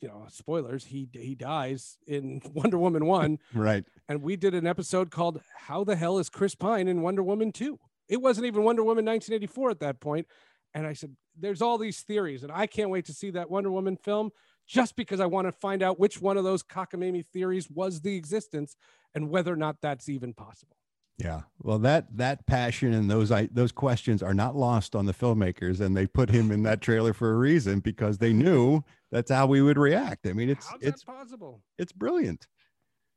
[0.00, 3.84] you know spoilers he he dies in wonder woman 1 Right.
[4.08, 7.52] and we did an episode called how the hell is chris pine in wonder woman
[7.52, 7.78] 2
[8.08, 10.26] it wasn't even wonder woman 1984 at that point.
[10.74, 13.70] And i said there's all these theories and i can't wait to see that wonder
[13.70, 14.30] woman film
[14.66, 18.14] just because i want to find out which one of those cockamamie theories was the
[18.16, 18.76] existence
[19.14, 20.76] and whether or not that's even possible
[21.20, 21.42] Yeah.
[21.62, 25.80] Well, that that passion and those I, those questions are not lost on the filmmakers,
[25.80, 29.46] and they put him in that trailer for a reason because they knew that's how
[29.46, 30.26] we would react.
[30.26, 32.46] I mean, it's how's it's possible it's brilliant.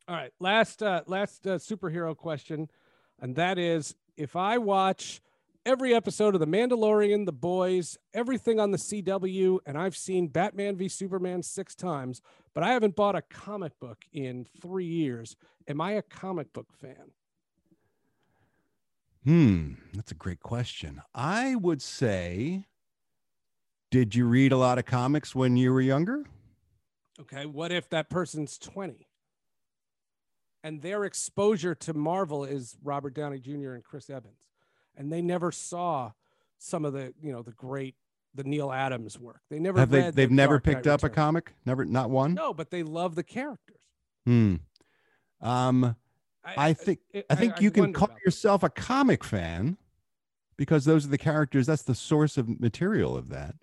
[0.07, 2.69] All right, last uh, last uh, superhero question,
[3.21, 5.21] and that is: if I watch
[5.65, 10.75] every episode of The Mandalorian, The Boys, everything on the CW, and I've seen Batman
[10.75, 12.21] v Superman six times,
[12.53, 15.37] but I haven't bought a comic book in three years,
[15.69, 17.11] am I a comic book fan?
[19.24, 21.01] Hmm, that's a great question.
[21.15, 22.65] I would say,
[23.89, 26.26] did you read a lot of comics when you were younger?
[27.21, 29.07] Okay, what if that person's twenty,
[30.63, 33.74] and their exposure to Marvel is Robert Downey Jr.
[33.74, 34.49] and Chris Evans,
[34.97, 36.11] and they never saw
[36.57, 37.95] some of the you know the great
[38.36, 39.41] the Neal Adams work.
[39.49, 41.53] They never have they, they've the never Dark Knight picked up a comic.
[41.65, 42.34] Never, not one.
[42.34, 43.80] No, but they love the characters.
[44.26, 44.55] Hmm.
[45.41, 45.95] Um,
[46.45, 48.25] I think it- I think you can call about that.
[48.25, 49.77] yourself a comic fan
[50.57, 51.67] because those are the characters.
[51.67, 53.55] That's the source of material of that.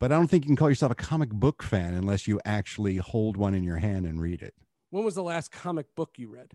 [0.00, 2.96] But I don't think you can call yourself a comic book fan unless you actually
[2.96, 4.54] hold one in your hand and read it.
[4.90, 6.52] When was the last comic book you read?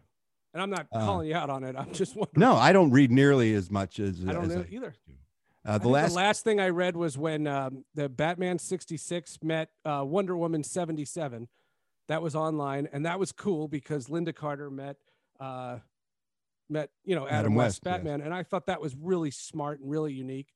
[0.53, 1.75] And I'm not Uh, calling you out on it.
[1.75, 2.39] I'm just wondering.
[2.39, 4.95] No, I don't read nearly as much as I don't as know I either.
[5.65, 9.39] I Uh, the last, the last thing I read was when um, the Batman 66
[9.43, 11.47] met uh, Wonder Woman 77.
[12.07, 14.97] That was online, and that was cool because Lynda Carter met
[15.39, 15.77] uh,
[16.69, 17.93] met you know Adam, Adam West, West, yes.
[17.93, 20.47] Batman, and I thought that was really smart and really unique.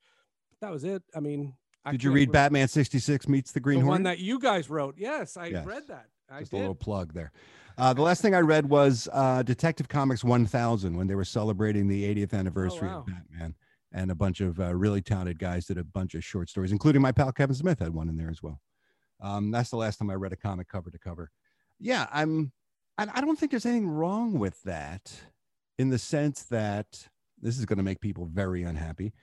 [0.62, 1.04] That was it.
[1.16, 1.54] I mean,
[1.86, 4.00] I did you read re- Batman sixty six meets the Green the Hornet?
[4.00, 4.96] one that you guys wrote?
[4.98, 5.66] Yes, I Yes.
[5.66, 6.08] read that.
[6.30, 7.32] I Just a little plug there.
[7.78, 11.88] Uh, the last thing I read was uh, Detective Comics 1000 when they were celebrating
[11.88, 13.00] the 80th anniversary wow.
[13.00, 13.56] of Batman.
[13.92, 17.02] And a bunch of uh, really talented guys did a bunch of short stories, including
[17.02, 18.60] my pal Kevin Smith had one in there as well.
[19.22, 21.32] Um, that's the last time I read a comic cover to cover.
[21.80, 22.52] Yeah, I'm.
[23.10, 25.12] I, I don't think there's anything wrong with that,
[25.78, 27.08] in the sense that
[27.42, 29.14] this is going to make people very unhappy.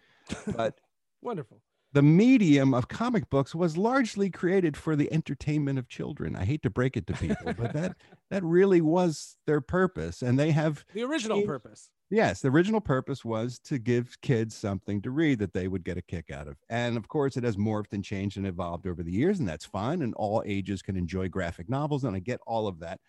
[0.57, 0.79] But
[1.23, 1.63] Wonderful.
[1.93, 6.37] the medium of comic books was largely created for the entertainment of children.
[6.37, 7.97] I hate to break it to people, but that
[8.31, 10.23] that really was their purpose.
[10.23, 11.91] And they have The original Change- purpose.
[12.11, 15.97] yes, the original purpose was to give kids something to read that they would get
[15.99, 16.57] a kick out of.
[16.69, 19.65] And of course, it has morphed and changed and evolved over the years, and that's
[19.67, 20.03] fine.
[20.03, 23.01] And all ages can enjoy graphic novels, and I get all of that.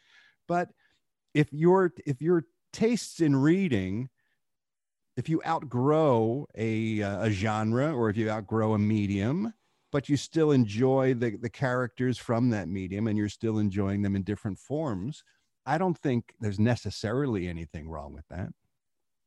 [0.48, 0.70] But
[1.34, 4.10] if your if your tastes in reading
[5.18, 9.54] if you outgrow a, a genre or if you outgrow a medium
[9.92, 14.16] but you still enjoy the, the characters from that medium and you're still enjoying them
[14.16, 15.24] in different forms
[15.66, 18.50] i don't think there's necessarily anything wrong with that.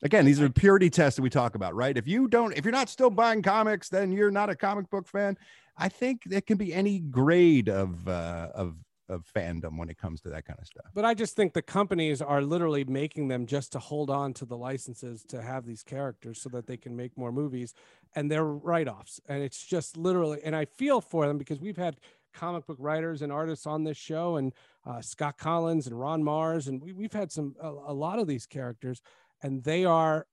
[0.02, 1.96] Again these are purity tests that we talk about right?
[1.96, 5.06] If you don't if you're not still buying comics then you're not a comic book
[5.08, 5.38] fan.
[5.76, 8.76] I think there can be any grade of uh, of
[9.08, 10.86] of fandom when it comes to that kind of stuff.
[10.94, 14.44] But I just think the companies are literally making them just to hold on to
[14.44, 17.74] the licenses to have these characters so that they can make more movies
[18.14, 19.20] and they're write-offs.
[19.28, 21.96] And it's just literally and I feel for them because we've had
[22.32, 24.52] comic book writers and artists on this show and
[24.86, 28.26] uh, Scott Kolins and Ron Marz and we, we've had some a, a lot of
[28.26, 29.00] these characters
[29.42, 30.26] and they are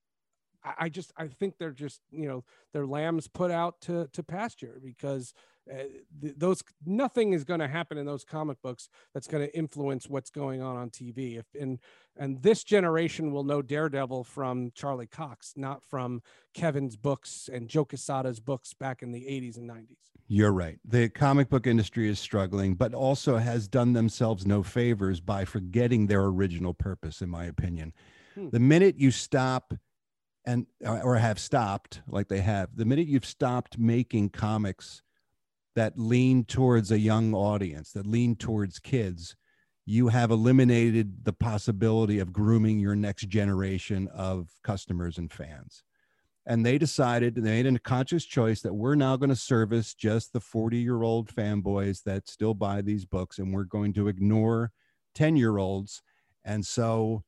[0.64, 2.44] I, I just I think they're just you know
[2.74, 5.34] they're lambs put out to to pasture because
[5.72, 5.84] uh,
[6.22, 10.08] th- those nothing is going to happen in those comic books that's going to influence
[10.10, 11.38] what's going on on TV.
[11.38, 11.80] If and
[12.18, 16.22] and this generation will know Daredevil from Charlie Cox, not from
[16.54, 19.98] Kevin's books and Joe Quesada's books back in the 80s and 90s.
[20.28, 20.80] You're right.
[20.86, 26.08] The comic book industry is struggling, but also has done themselves no favors by forgetting
[26.08, 27.94] their original purpose, in my opinion.
[28.36, 28.50] Hmm.
[28.50, 29.74] The minute you stop
[30.46, 35.02] and uh, or have stopped, like they have, the minute you've stopped making comics
[35.76, 39.36] that lean towards a young audience, that lean towards kids,
[39.86, 45.84] you have eliminated the possibility of grooming your next generation of customers and fans.
[46.46, 50.34] And they decided, they made a conscious choice that we're now going to service just
[50.34, 54.72] the 40 year old fanboys that still buy these books, and we're going to ignore
[55.14, 56.02] 10 year olds.
[56.44, 57.24] And so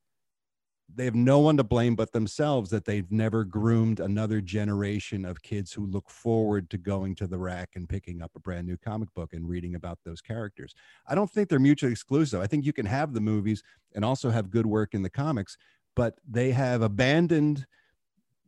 [0.93, 5.41] they have no one to blame but themselves that they've never groomed another generation of
[5.41, 8.77] kids who look forward to going to the rack and picking up a brand new
[8.77, 10.73] comic book and reading about those characters.
[11.07, 12.41] I don't think they're mutually exclusive.
[12.41, 13.63] I think you can have the movies
[13.95, 15.57] and also have good work in the comics,
[15.95, 17.65] but they have abandoned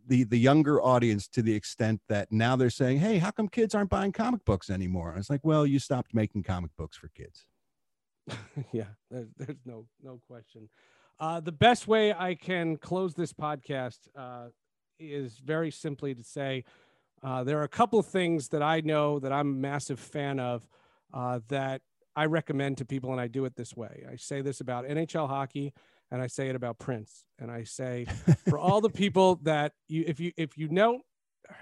[0.07, 3.73] the the younger audience to the extent that now they're saying, "Hey, how come kids
[3.73, 7.07] aren't buying comic books anymore?" And it's like, "Well, you stopped making comic books for
[7.09, 7.47] kids."
[8.71, 10.69] yeah, there's, there's no no question.
[11.19, 14.47] Uh, the best way I can close this podcast uh,
[14.99, 16.65] is very simply to say
[17.23, 20.39] uh, there are a couple of things that I know that I'm a massive fan
[20.39, 20.67] of
[21.13, 21.81] uh, that
[22.15, 24.05] I recommend to people, and I do it this way.
[24.11, 25.73] I say this about NHL hockey,
[26.11, 28.05] and I say it about Prince, and I say
[28.49, 31.01] for all the people that you, if you if you know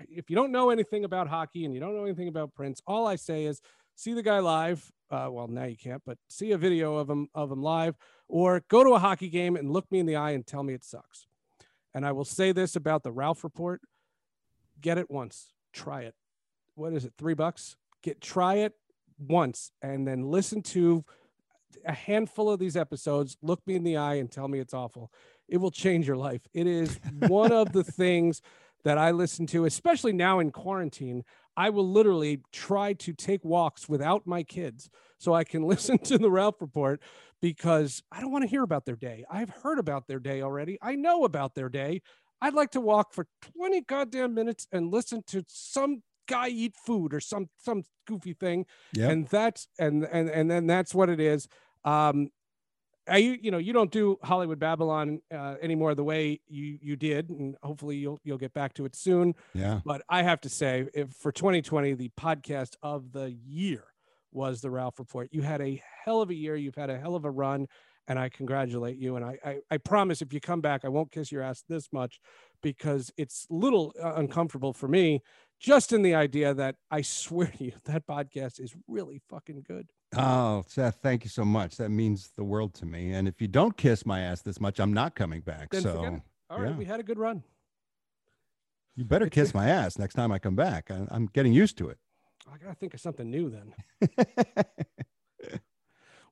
[0.10, 3.06] if you don't know anything about hockey and you don't know anything about Prince, all
[3.08, 3.62] I say is
[3.96, 4.92] see the guy live.
[5.10, 7.96] Uh, well, now you can't, but see a video of him of him live,
[8.28, 10.74] or go to a hockey game and look me in the eye and tell me
[10.74, 11.28] it sucks.
[11.94, 13.82] And I will say this about the Ralph Report:
[14.82, 16.16] get it once, try it.
[16.76, 17.14] What is it?
[17.18, 17.76] Three bucks.
[18.02, 18.74] Get try it
[19.20, 21.06] once, and then listen to
[21.86, 23.38] a handful of these episodes.
[23.42, 25.12] Look me in the eye and tell me it's awful.
[25.48, 26.42] It will change your life.
[26.54, 28.42] It is one of the things
[28.84, 31.24] that I listen to, especially now in quarantine.
[31.56, 36.18] I will literally try to take walks without my kids so I can listen to
[36.18, 37.02] the Ralph Report
[37.42, 39.26] because I don't want to hear about their day.
[39.30, 40.78] I've heard about their day already.
[40.82, 42.02] I know about their day.
[42.42, 43.28] I'd like to walk for
[43.58, 48.66] 20 goddamn minutes and listen to some guy eat food or some some goofy thing.
[48.94, 49.12] Yep.
[49.12, 51.48] And that's and and and then that's what it is.
[51.86, 52.30] Um
[53.08, 57.30] I, you know you don't do Hollywood Babylon uh, anymore the way you you did,
[57.30, 59.36] and hopefully you'll you'll get back to it soon.
[59.54, 59.82] Yeah.
[59.86, 63.84] But I have to say, if for 2020, the podcast of the year
[64.32, 65.30] was the Ralph Report.
[65.32, 66.56] You had a hell of a year.
[66.56, 67.68] You've had a hell of a run,
[68.08, 69.18] and I congratulate you.
[69.18, 71.90] And I I, I promise, if you come back, I won't kiss your ass this
[71.92, 72.20] much
[72.62, 75.22] because it's a little uh, uncomfortable for me,
[75.60, 79.90] just in the idea that I swear to you, that podcast is really fucking good.
[80.18, 81.78] Oh, Seth, thank you so much.
[81.78, 83.14] That means the world to me.
[83.14, 85.72] And if you don't kiss my ass this much, I'm not coming back.
[85.72, 86.22] Then so.
[86.50, 86.78] All right, yeah.
[86.78, 87.44] we had a good run.
[88.96, 90.92] you better It's- kiss my ass next time I come back.
[90.92, 91.98] I, I'm getting used to it.
[92.52, 93.74] I gotta think of something new then.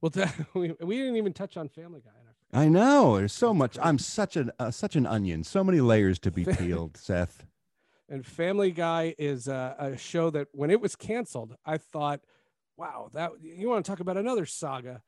[0.01, 0.11] Well,
[0.55, 2.11] we, we didn't even touch on Family Guy.
[2.53, 2.63] I.
[2.63, 3.17] I know.
[3.17, 3.77] There's so much.
[3.81, 5.43] I'm such an uh, such an onion.
[5.43, 7.45] So many layers to be peeled, Seth.
[8.09, 12.21] And Family Guy is a, a show that when it was canceled, I thought,
[12.81, 15.03] wow, that you want to talk about another saga.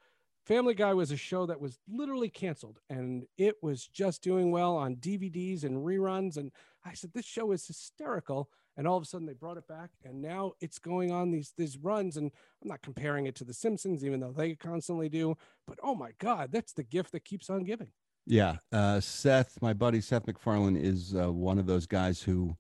[0.45, 4.75] Family Guy was a show that was literally canceled and it was just doing well
[4.77, 6.37] on DVDs and reruns.
[6.37, 6.51] And
[6.85, 8.49] I said, this show is hysterical.
[8.77, 11.53] And all of a sudden they brought it back and now it's going on these
[11.57, 12.17] these runs.
[12.17, 12.31] And
[12.61, 15.35] I'm not comparing it to The Simpsons, even though they constantly do.
[15.65, 17.91] But oh my God, that's the gift that keeps on giving.
[18.27, 18.57] Yeah.
[18.71, 22.55] Uh, Seth, my buddy Seth MacFarlane, is uh, one of those guys who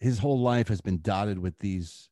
[0.00, 2.08] his whole life has been dotted with these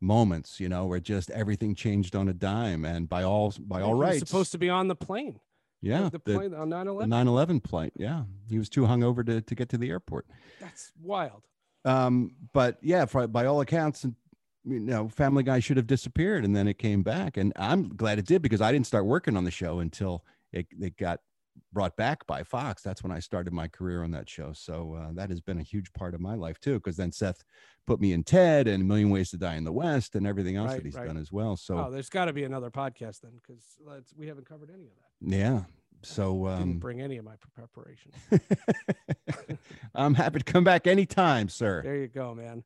[0.00, 2.84] moments, you know, where just everything changed on a dime.
[2.84, 5.40] And by all by all He was rights, supposed to be on the plane.
[5.82, 7.10] yeah, Like the plane on 9 the 11.
[7.10, 7.92] 9/11 flight.
[7.96, 10.26] Yeah, he was too hungover to to get to the airport.
[10.60, 11.42] That's wild.
[11.84, 14.14] Um, but yeah, for, by all accounts, and
[14.64, 18.18] you know, Family Guy should have disappeared, and then it came back, and I'm glad
[18.18, 21.20] it did because I didn't start working on the show until it, it got
[21.72, 22.82] brought back by Fox.
[22.82, 24.52] That's when I started my career on that show.
[24.52, 27.42] So uh, that has been a huge part of my life too, because then Seth
[27.86, 30.56] put me in Ted and A Million Ways to Die in the West and everything
[30.56, 31.06] else Right, that he's right.
[31.06, 31.56] done as well.
[31.56, 33.62] So oh, there's got to be another podcast then, because
[34.16, 35.36] we haven't covered any of that.
[35.36, 35.62] yeah.
[36.02, 38.12] So Didn't um, bring any of my preparation.
[39.94, 41.82] I'm happy to come back anytime, sir.
[41.82, 42.62] There you go, man.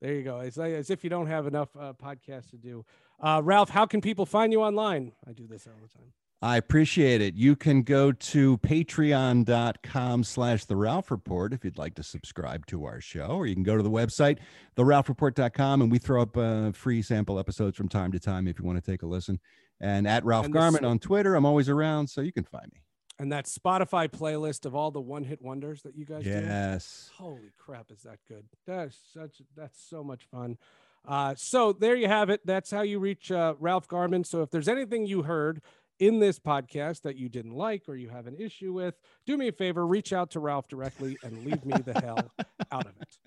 [0.00, 0.40] There you go.
[0.40, 2.84] It's like as if you don't have enough uh, podcasts to do.
[3.20, 5.12] Uh, Ralph, how can people find you online?
[5.26, 6.12] I do this all the time.
[6.40, 7.34] I appreciate it.
[7.34, 12.84] You can go to patreon.com slash the Ralph Report if you'd like to subscribe to
[12.84, 14.38] our show, or you can go to the website,
[14.76, 18.64] theralphreport.com, and we throw up uh, free sample episodes from time to time if you
[18.64, 19.40] want to take a listen.
[19.80, 22.82] And at Ralph And Garman on Twitter, I'm always around, so you can find me.
[23.18, 26.30] And that Spotify playlist of all the one-hit wonders that you guys do.
[26.30, 27.10] Yes.
[27.16, 28.44] Holy crap, is that good?
[28.64, 30.56] That's such that's so much fun.
[31.04, 32.42] Uh, so there you have it.
[32.44, 34.22] That's how you reach uh, Ralph Garman.
[34.22, 35.62] So if there's anything you heard
[35.98, 38.94] in this podcast that you didn't like or you have an issue with,
[39.26, 42.30] do me a favor, reach out to Ralph directly and leave me the hell
[42.72, 43.18] out of it.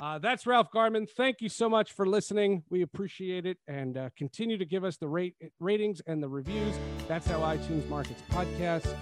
[0.00, 1.06] Uh, that's Ralph Garman.
[1.06, 2.64] Thank you so much for listening.
[2.70, 6.74] We appreciate it and uh, continue to give us the rate ratings and the reviews.
[7.06, 8.96] That's how iTunes markets podcasts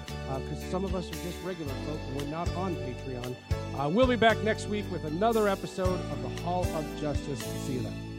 [0.44, 3.34] because uh, some of us are just regular folk and we're not on Patreon.
[3.78, 7.40] Uh, we'll be back next week with another episode of the Hall of Justice.
[7.66, 8.10] See you then.